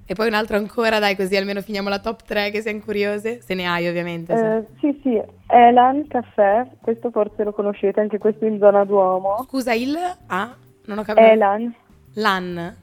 E 0.05 0.15
poi 0.15 0.27
un 0.27 0.35
altro 0.35 0.57
ancora, 0.57 0.99
dai, 0.99 1.17
così 1.17 1.37
almeno 1.37 1.63
finiamo 1.63 1.89
la 1.89 2.01
top 2.01 2.23
3 2.25 2.51
che 2.51 2.61
siamo 2.61 2.81
curiose. 2.81 3.41
Se 3.41 3.55
ne 3.55 3.67
hai, 3.67 3.89
ovviamente. 3.89 4.33
Eh, 4.35 4.67
sì, 4.81 5.01
sì, 5.03 5.23
Elan 5.47 6.07
Caffè, 6.09 6.67
questo 6.83 7.11
forse 7.11 7.45
lo 7.45 7.53
conoscete, 7.53 8.01
anche 8.01 8.19
questo 8.19 8.45
in 8.45 8.59
zona 8.59 8.85
Duomo. 8.85 9.43
Scusa, 9.49 9.73
il 9.73 9.97
Ah, 10.27 10.55
non 10.87 10.99
ho 10.99 11.03
capito. 11.03 11.27
Elan, 11.27 11.75
Lan. 12.15 12.77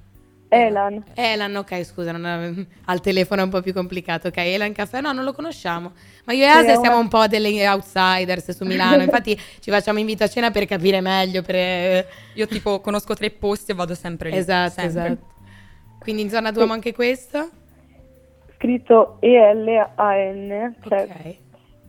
Elan. 0.49 1.03
Elan, 1.13 1.55
ok, 1.55 1.83
scusa, 1.83 2.11
non 2.11 2.25
è- 2.25 2.65
al 2.89 3.01
telefono 3.01 3.41
è 3.41 3.43
un 3.43 3.49
po' 3.51 3.61
più 3.61 3.71
complicato. 3.73 4.27
Ok, 4.29 4.37
Elan 4.37 4.73
Caffè, 4.73 4.99
no, 5.01 5.11
non 5.11 5.23
lo 5.23 5.31
conosciamo. 5.33 5.91
Ma 6.25 6.33
io 6.33 6.43
e 6.45 6.49
Sì, 6.49 6.57
Asia 6.57 6.71
una- 6.73 6.81
siamo 6.81 6.99
un 6.99 7.07
po' 7.07 7.27
delle 7.27 7.67
outsiders 7.67 8.51
su 8.51 8.65
Milano. 8.65 9.01
Infatti 9.03 9.39
ci 9.59 9.69
facciamo 9.71 9.99
invito 9.99 10.23
a 10.23 10.27
cena 10.27 10.49
per 10.51 10.65
capire 10.65 11.01
meglio. 11.01 11.41
Per... 11.43 12.07
Io 12.33 12.47
tipo 12.47 12.79
conosco 12.81 13.13
tre 13.13 13.29
posti 13.29 13.71
e 13.71 13.75
vado 13.75 13.93
sempre 13.93 14.29
lì. 14.31 14.37
Esatto, 14.37 14.71
sempre. 14.81 14.85
esatto. 15.05 15.27
Quindi 15.99 16.23
in 16.23 16.29
zona 16.29 16.51
Duomo 16.51 16.73
anche 16.73 16.93
questo? 16.93 17.49
Scritto 18.55 19.17
E-L-A-N, 19.19 20.75
cioè 20.87 21.01
Ok. 21.03 21.35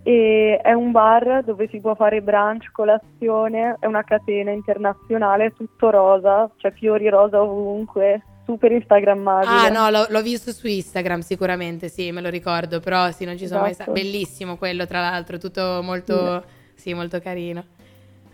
e 0.04 0.60
è 0.62 0.72
un 0.72 0.90
bar 0.92 1.42
dove 1.44 1.68
si 1.68 1.80
può 1.80 1.94
fare 1.94 2.20
brunch, 2.22 2.70
colazione, 2.72 3.76
è 3.80 3.86
una 3.86 4.02
catena 4.04 4.50
internazionale, 4.52 5.52
tutto 5.52 5.90
rosa, 5.90 6.50
cioè 6.58 6.70
fiori 6.72 7.08
rosa 7.08 7.42
ovunque, 7.42 8.22
super 8.50 8.72
instagrammabile. 8.72 9.66
Ah 9.66 9.68
no, 9.68 9.88
l'ho, 9.90 10.06
l'ho 10.08 10.22
visto 10.22 10.52
su 10.52 10.66
Instagram 10.66 11.20
sicuramente, 11.20 11.88
sì, 11.88 12.10
me 12.10 12.20
lo 12.20 12.28
ricordo, 12.28 12.80
però 12.80 13.10
sì, 13.12 13.24
non 13.24 13.38
ci 13.38 13.46
sono 13.46 13.60
mai 13.60 13.70
Esatto. 13.70 13.92
stato. 13.92 14.00
Bellissimo 14.00 14.56
quello, 14.56 14.86
tra 14.86 15.00
l'altro, 15.00 15.38
tutto 15.38 15.80
molto, 15.82 16.44
sì, 16.74 16.92
molto 16.94 17.20
carino. 17.20 17.64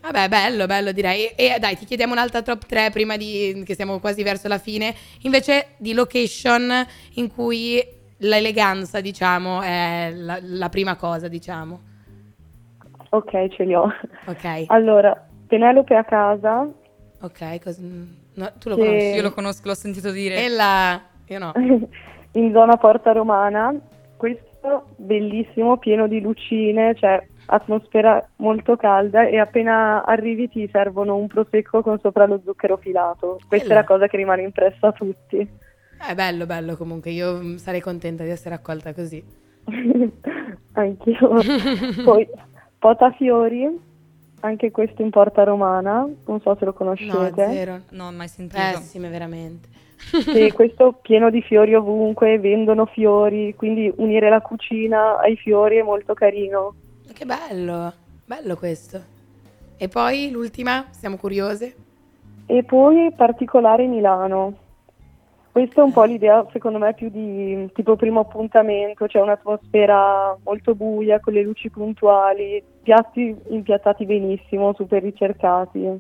Vabbè, 0.01 0.29
bello, 0.29 0.67
bello 0.67 0.93
direi. 0.93 1.27
E 1.35 1.57
dai, 1.59 1.77
ti 1.77 1.85
chiediamo 1.85 2.13
un'altra 2.13 2.41
top 2.43 2.65
3 2.65 2.91
prima 2.91 3.17
di, 3.17 3.63
che 3.67 3.75
siamo 3.75 3.99
quasi 3.99 4.23
verso 4.23 4.47
la 4.49 4.59
fine, 4.59 4.95
invece 5.23 5.75
di 5.79 5.93
location 5.93 6.73
in 7.15 7.33
cui 7.33 7.83
l'eleganza, 8.19 9.01
diciamo, 9.01 9.63
è 9.63 10.13
la, 10.15 10.39
la 10.41 10.69
prima 10.69 10.95
cosa, 10.97 11.29
diciamo. 11.29 11.81
Ok, 13.11 13.49
ce 13.55 13.65
li 13.65 13.75
ho. 13.75 13.93
Ok, 14.27 14.65
Allora, 14.69 15.27
Penelope 15.47 15.95
a 15.95 16.05
casa, 16.05 16.69
ok, 17.21 17.61
cos- 17.63 17.81
no, 18.37 18.53
tu 18.59 18.69
lo 18.71 18.77
Sì. 18.77 18.81
conosci? 18.81 19.07
Io 19.15 19.23
lo 19.23 19.33
conosco, 19.33 19.69
l'ho 19.69 19.75
sentito 19.75 20.11
dire. 20.11 20.45
E 20.45 20.49
la... 20.49 21.01
Io 21.27 21.39
no. 21.39 21.53
in 22.33 22.53
zona 22.53 22.77
Porta 22.77 23.13
Romana, 23.13 23.75
questo 24.17 24.87
bellissimo, 24.97 25.77
pieno 25.79 26.07
di 26.07 26.21
lucine, 26.21 26.95
cioè 26.95 27.25
atmosfera 27.49 28.27
molto 28.37 28.77
calda 28.77 29.27
e 29.27 29.39
appena 29.39 30.05
arrivi 30.05 30.49
ti 30.49 30.69
servono 30.73 31.17
un 31.17 31.29
prosecco 31.29 31.81
con 31.83 31.99
sopra 32.01 32.27
lo 32.27 32.41
zucchero 32.45 32.77
filato. 32.77 33.39
Questa 33.47 33.67
è 33.67 33.69
Bella. 33.69 33.81
la 33.81 33.87
cosa 33.87 34.07
che 34.09 34.17
rimane 34.17 34.43
impressa 34.43 34.89
a 34.89 34.93
tutti. 34.93 35.39
È 35.39 36.15
bello, 36.15 36.45
bello 36.47 36.77
comunque, 36.77 37.11
io 37.11 37.39
mm, 37.41 37.57
sarei 37.57 37.81
contenta 37.81 38.25
di 38.25 38.31
essere 38.31 38.55
accolta 38.55 38.93
così. 38.93 39.25
Anch'io. 40.73 41.31
Poi 42.05 42.29
Potafiori, 42.79 43.67
anche 44.41 44.71
questo 44.71 45.03
in 45.03 45.11
Porta 45.11 45.43
Romana, 45.45 46.07
non 46.27 46.41
so 46.41 46.55
se 46.59 46.65
lo 46.65 46.71
No, 46.71 46.77
conoscete. 46.77 47.47
zero. 47.53 47.81
No, 47.91 48.11
mai 48.13 48.29
sentito. 48.29 48.61
Pessime, 48.63 49.09
veramente. 49.09 49.69
Sì, 50.07 50.53
questo 50.53 50.99
pieno 51.01 51.31
di 51.31 51.41
fiori 51.43 51.75
ovunque, 51.75 52.39
vendono 52.39 52.85
fiori, 52.87 53.55
quindi 53.57 53.91
unire 53.97 54.29
la 54.29 54.41
cucina 54.43 55.19
ai 55.19 55.37
fiori 55.37 55.79
è 55.79 55.83
molto 55.83 56.13
carino. 56.13 56.75
Che 57.13 57.25
bello, 57.25 57.93
bello 58.25 58.57
questo. 58.57 59.01
E 59.79 59.89
poi 59.89 60.31
l'ultima, 60.31 60.87
siamo 60.91 61.17
curiose. 61.17 61.75
E 62.45 62.63
poi 62.63 63.11
particolare 63.17 63.87
Milano. 63.87 64.55
Questa 65.57 65.81
è 65.81 65.85
un 65.85 65.93
po' 65.93 66.05
l'idea, 66.05 66.47
secondo 66.53 66.77
me, 66.77 66.93
più 66.93 67.09
di 67.09 67.67
tipo 67.73 67.97
primo 67.97 68.21
appuntamento, 68.21 69.07
c'è 69.07 69.19
un'atmosfera 69.23 70.37
molto 70.45 70.75
buia 70.75 71.19
con 71.19 71.33
le 71.33 71.41
luci 71.41 71.71
puntuali, 71.71 72.63
piatti 72.83 73.35
impiattati 73.49 74.05
benissimo, 74.05 74.75
super 74.75 75.03
ricercati. 75.03 75.99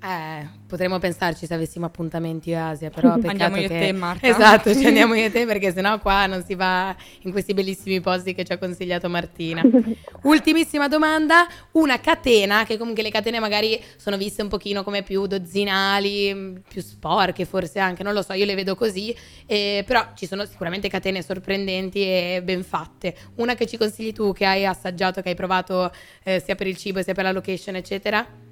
Eh, 0.00 0.48
potremmo 0.68 1.00
pensarci 1.00 1.44
se 1.44 1.54
avessimo 1.54 1.84
appuntamenti 1.84 2.52
e 2.52 2.54
Asia, 2.54 2.88
però 2.88 3.14
Andiamo 3.26 3.56
io 3.56 3.64
e 3.64 3.68
che... 3.68 3.78
te, 3.78 3.92
Marta. 3.92 4.26
Esatto, 4.28 4.72
ci 4.72 4.84
andiamo 4.86 5.14
io 5.14 5.24
e 5.24 5.30
te 5.32 5.44
perché 5.44 5.72
sennò 5.72 5.98
qua 5.98 6.26
non 6.26 6.44
si 6.44 6.54
va 6.54 6.94
in 7.22 7.32
questi 7.32 7.52
bellissimi 7.52 8.00
posti 8.00 8.32
che 8.32 8.44
ci 8.44 8.52
ha 8.52 8.58
consigliato 8.58 9.08
Martina. 9.08 9.62
Ultimissima 10.22 10.86
domanda, 10.86 11.48
una 11.72 11.98
catena, 11.98 12.64
che 12.64 12.76
comunque 12.76 13.02
le 13.02 13.10
catene 13.10 13.40
magari 13.40 13.82
sono 13.96 14.16
viste 14.16 14.40
un 14.40 14.48
pochino 14.48 14.84
come 14.84 15.02
più 15.02 15.26
dozzinali, 15.26 16.32
mh, 16.32 16.62
più 16.68 16.80
sporche 16.80 17.44
forse 17.44 17.80
anche, 17.80 18.04
non 18.04 18.14
lo 18.14 18.22
so, 18.22 18.34
io 18.34 18.44
le 18.44 18.54
vedo 18.54 18.76
così, 18.76 19.14
eh, 19.46 19.82
però 19.84 20.12
ci 20.14 20.26
sono 20.26 20.44
sicuramente 20.44 20.88
catene 20.88 21.22
sorprendenti 21.22 22.02
e 22.02 22.40
ben 22.44 22.62
fatte. 22.62 23.16
Una 23.36 23.54
che 23.54 23.66
ci 23.66 23.76
consigli 23.76 24.12
tu, 24.12 24.32
che 24.32 24.44
hai 24.44 24.64
assaggiato, 24.64 25.22
che 25.22 25.30
hai 25.30 25.34
provato 25.34 25.90
eh, 26.22 26.40
sia 26.40 26.54
per 26.54 26.68
il 26.68 26.76
cibo 26.76 27.02
sia 27.02 27.14
per 27.14 27.24
la 27.24 27.32
location, 27.32 27.74
eccetera? 27.74 28.46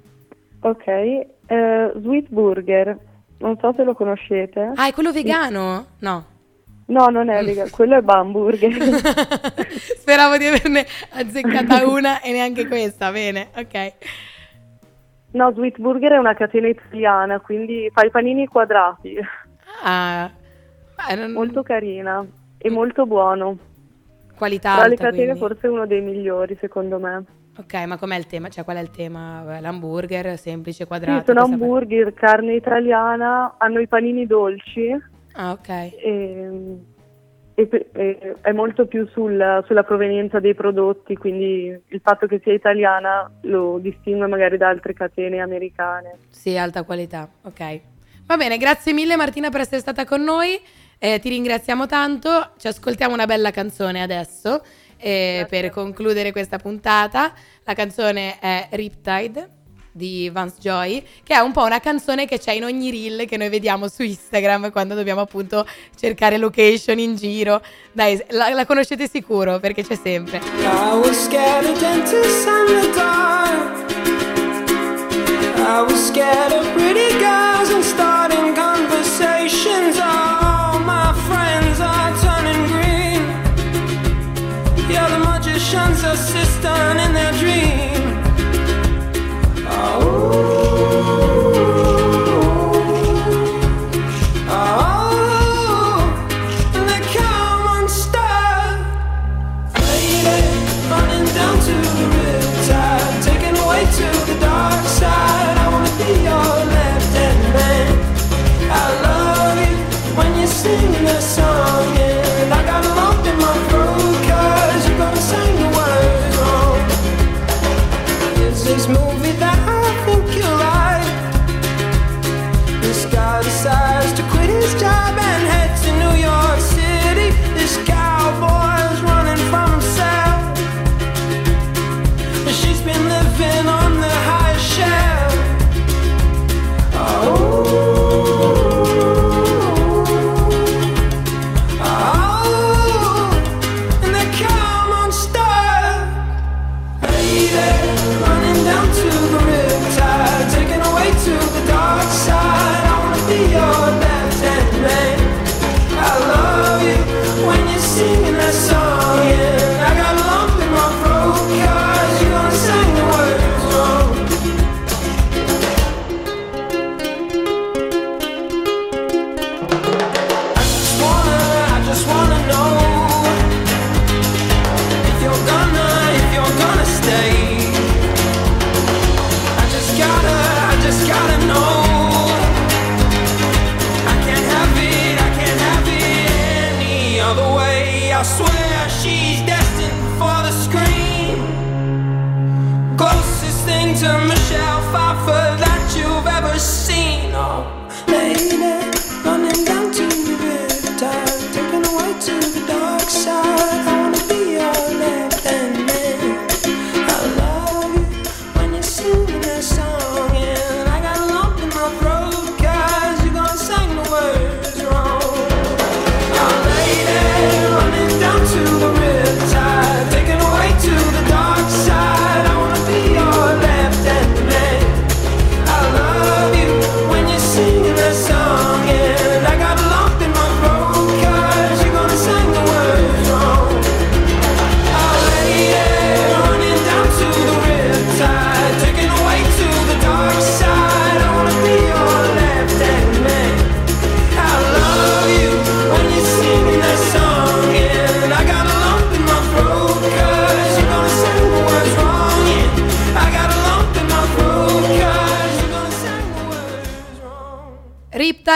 Ok, 0.59 0.87
eh, 0.87 1.91
Sweet 2.01 2.27
Burger, 2.29 2.97
non 3.39 3.57
so 3.59 3.73
se 3.73 3.83
lo 3.83 3.93
conoscete. 3.93 4.71
Ah, 4.75 4.87
è 4.87 4.93
quello 4.93 5.11
vegano? 5.11 5.85
No. 5.99 6.25
No, 6.87 7.07
non 7.07 7.29
è 7.29 7.43
vegano, 7.43 7.69
quello 7.71 7.97
è 7.97 8.01
Bamburger. 8.01 8.71
Speravo 9.97 10.37
di 10.37 10.45
averne 10.45 10.85
azzeccata 11.11 11.85
una 11.87 12.21
e 12.21 12.31
neanche 12.31 12.65
questa, 12.67 13.11
bene, 13.11 13.49
ok. 13.55 13.93
No, 15.31 15.51
Sweet 15.53 15.79
Burger 15.79 16.13
è 16.13 16.17
una 16.17 16.33
catena 16.33 16.67
italiana, 16.67 17.39
quindi 17.39 17.89
fa 17.93 18.03
i 18.05 18.09
panini 18.09 18.47
quadrati. 18.47 19.15
Ah, 19.83 20.31
non- 21.15 21.31
Molto 21.33 21.61
carina 21.61 22.25
e 22.57 22.69
molto 22.69 23.05
buono. 23.05 23.57
qualità 24.35 24.75
Tra 24.75 24.85
le 24.87 24.91
alta, 24.93 25.03
catene 25.05 25.23
quindi. 25.35 25.39
forse 25.39 25.67
uno 25.67 25.85
dei 25.85 26.01
migliori, 26.01 26.57
secondo 26.59 26.97
me. 26.99 27.23
Ok, 27.59 27.73
ma 27.85 27.97
com'è 27.97 28.17
il 28.17 28.27
tema? 28.27 28.49
Cioè, 28.49 28.63
qual 28.63 28.77
è 28.77 28.81
il 28.81 28.91
tema? 28.91 29.59
L'hamburger 29.59 30.37
semplice, 30.37 30.83
Sì, 30.83 30.85
quadrato. 30.87 31.25
sono 31.25 31.41
cosa 31.41 31.57
fa- 31.57 31.63
hamburger, 31.63 32.13
carne 32.13 32.53
italiana, 32.55 33.55
hanno 33.57 33.79
i 33.79 33.87
panini 33.87 34.27
dolci 34.27 34.95
Ah, 35.33 35.51
ok. 35.51 35.69
e, 35.69 36.77
e- 37.55 37.89
e- 37.93 38.35
è 38.41 38.51
molto 38.51 38.85
più 38.85 39.07
sul- 39.07 39.63
sulla 39.65 39.83
provenienza 39.83 40.39
dei 40.39 40.53
prodotti, 40.53 41.15
quindi 41.15 41.65
il 41.87 41.99
fatto 42.03 42.27
che 42.27 42.39
sia 42.43 42.53
italiana 42.53 43.29
lo 43.41 43.79
distingue 43.79 44.27
magari 44.27 44.57
da 44.57 44.67
altre 44.69 44.93
catene 44.93 45.39
americane. 45.39 46.13
Sì, 46.29 46.55
alta 46.57 46.83
qualità, 46.83 47.27
ok. 47.41 47.79
Va 48.27 48.37
bene, 48.37 48.57
grazie 48.57 48.93
mille 48.93 49.15
Martina 49.15 49.49
per 49.49 49.61
essere 49.61 49.79
stata 49.79 50.05
con 50.05 50.21
noi. 50.21 50.59
Eh, 50.99 51.19
ti 51.19 51.29
ringraziamo 51.29 51.85
tanto. 51.87 52.51
Ci 52.57 52.67
ascoltiamo 52.67 53.13
una 53.13 53.25
bella 53.25 53.51
canzone 53.51 54.01
adesso 54.01 54.61
eh, 54.97 55.45
per 55.49 55.69
concludere 55.69 56.31
questa 56.31 56.57
puntata. 56.57 57.33
La 57.63 57.73
canzone 57.73 58.39
è 58.39 58.67
Riptide 58.71 59.55
di 59.97 60.29
Vance 60.31 60.57
Joy, 60.59 61.03
che 61.23 61.33
è 61.33 61.39
un 61.39 61.51
po' 61.51 61.63
una 61.63 61.79
canzone 61.79 62.27
che 62.27 62.37
c'è 62.37 62.51
in 62.51 62.63
ogni 62.63 62.91
reel 62.91 63.27
che 63.27 63.35
noi 63.35 63.49
vediamo 63.49 63.87
su 63.89 64.03
Instagram 64.03 64.71
quando 64.71 64.93
dobbiamo 64.93 65.21
appunto 65.21 65.65
cercare 65.97 66.37
location 66.37 66.99
in 66.99 67.15
giro. 67.15 67.61
Dai, 67.91 68.23
la, 68.29 68.49
la 68.49 68.65
conoscete 68.65 69.09
sicuro 69.09 69.59
perché 69.59 69.83
c'è 69.83 69.95
sempre. 69.95 70.37
I 70.37 70.95
was 70.95 71.25
scared 71.25 71.65
of 71.65 71.79
dentists 71.79 72.45
and 72.45 72.67
the 72.69 72.91
dark. 72.95 73.85
I 75.59 75.81
was 75.81 76.07
scared 76.07 76.53
of 76.53 76.65
pretty 76.73 77.17
girls 77.17 77.69
and 77.71 77.83
starting 77.83 78.06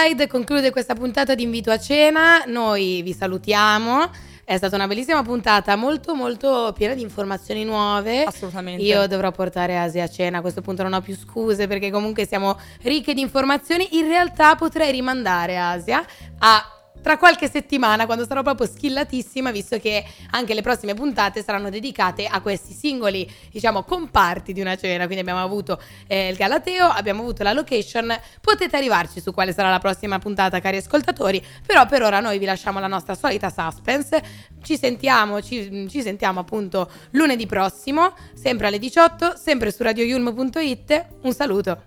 Riptide 0.01 0.25
conclude 0.25 0.71
questa 0.71 0.95
puntata 0.95 1.35
di 1.35 1.43
invito 1.43 1.69
a 1.69 1.77
cena. 1.77 2.43
Noi 2.47 3.03
vi 3.03 3.13
salutiamo. 3.13 4.09
È 4.43 4.57
stata 4.57 4.75
una 4.75 4.87
bellissima 4.87 5.21
puntata, 5.21 5.75
molto 5.75 6.15
molto 6.15 6.73
piena 6.75 6.95
di 6.95 7.03
informazioni 7.03 7.63
nuove. 7.63 8.23
Assolutamente. 8.23 8.81
Io 8.81 9.05
dovrò 9.05 9.31
portare 9.31 9.77
Asia 9.77 10.05
a 10.05 10.09
cena, 10.09 10.39
a 10.39 10.41
questo 10.41 10.61
punto 10.61 10.81
non 10.81 10.93
ho 10.93 11.01
più 11.01 11.15
scuse 11.15 11.67
perché 11.67 11.91
comunque 11.91 12.25
siamo 12.25 12.59
ricche 12.81 13.13
di 13.13 13.21
informazioni. 13.21 13.89
In 13.97 14.07
realtà 14.07 14.55
potrei 14.55 14.91
rimandare 14.91 15.59
Asia 15.59 16.03
a 16.39 16.80
tra 17.01 17.17
qualche 17.17 17.49
settimana 17.49 18.05
quando 18.05 18.25
sarò 18.25 18.43
proprio 18.43 18.67
skillatissima, 18.67 19.51
visto 19.51 19.77
che 19.79 20.05
anche 20.31 20.53
le 20.53 20.61
prossime 20.61 20.93
puntate 20.93 21.43
saranno 21.43 21.69
dedicate 21.69 22.27
a 22.27 22.41
questi 22.41 22.73
singoli, 22.73 23.29
diciamo, 23.51 23.83
comparti 23.83 24.53
di 24.53 24.61
una 24.61 24.75
cena. 24.75 25.05
Quindi 25.05 25.21
abbiamo 25.21 25.43
avuto 25.43 25.81
eh, 26.07 26.29
il 26.29 26.35
Galateo, 26.35 26.87
abbiamo 26.87 27.21
avuto 27.21 27.43
la 27.43 27.53
location. 27.53 28.13
Potete 28.39 28.77
arrivarci 28.77 29.19
su 29.21 29.33
quale 29.33 29.53
sarà 29.53 29.69
la 29.69 29.79
prossima 29.79 30.19
puntata, 30.19 30.59
cari 30.59 30.77
ascoltatori. 30.77 31.43
Però 31.65 31.85
per 31.85 32.03
ora 32.03 32.19
noi 32.19 32.37
vi 32.37 32.45
lasciamo 32.45 32.79
la 32.79 32.87
nostra 32.87 33.15
solita 33.15 33.49
suspense. 33.49 34.23
Ci 34.61 34.77
sentiamo, 34.77 35.41
ci, 35.41 35.87
ci 35.89 36.01
sentiamo 36.01 36.39
appunto 36.39 36.89
lunedì 37.11 37.45
prossimo, 37.47 38.13
sempre 38.33 38.67
alle 38.67 38.79
18, 38.79 39.35
sempre 39.35 39.71
su 39.71 39.83
radioyulm.it. 39.83 41.05
Un 41.21 41.33
saluto. 41.33 41.83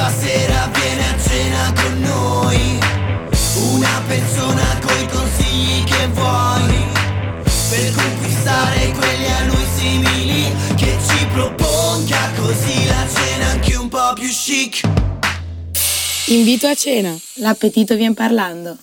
E 0.00 0.02
questa 0.02 0.26
sera 0.26 0.70
viene 0.72 1.08
a 1.08 1.20
cena 1.20 1.72
con 1.74 2.00
noi 2.00 2.78
Una 3.74 4.02
persona 4.08 4.78
coi 4.80 5.06
consigli 5.08 5.84
che 5.84 6.06
vuoi 6.14 6.84
Per 7.68 7.94
conquistare 7.94 8.92
quelli 8.92 9.26
a 9.26 9.44
lui 9.44 9.66
simili 9.76 10.54
Che 10.74 10.96
ci 11.06 11.26
proponga 11.34 12.30
così 12.34 12.86
la 12.86 13.06
cena 13.12 13.50
anche 13.50 13.76
un 13.76 13.88
po' 13.88 14.14
più 14.14 14.28
chic 14.28 14.88
Invito 16.28 16.66
a 16.68 16.74
cena. 16.76 17.14
L'appetito 17.34 17.96
vien 17.96 18.14
parlando. 18.14 18.78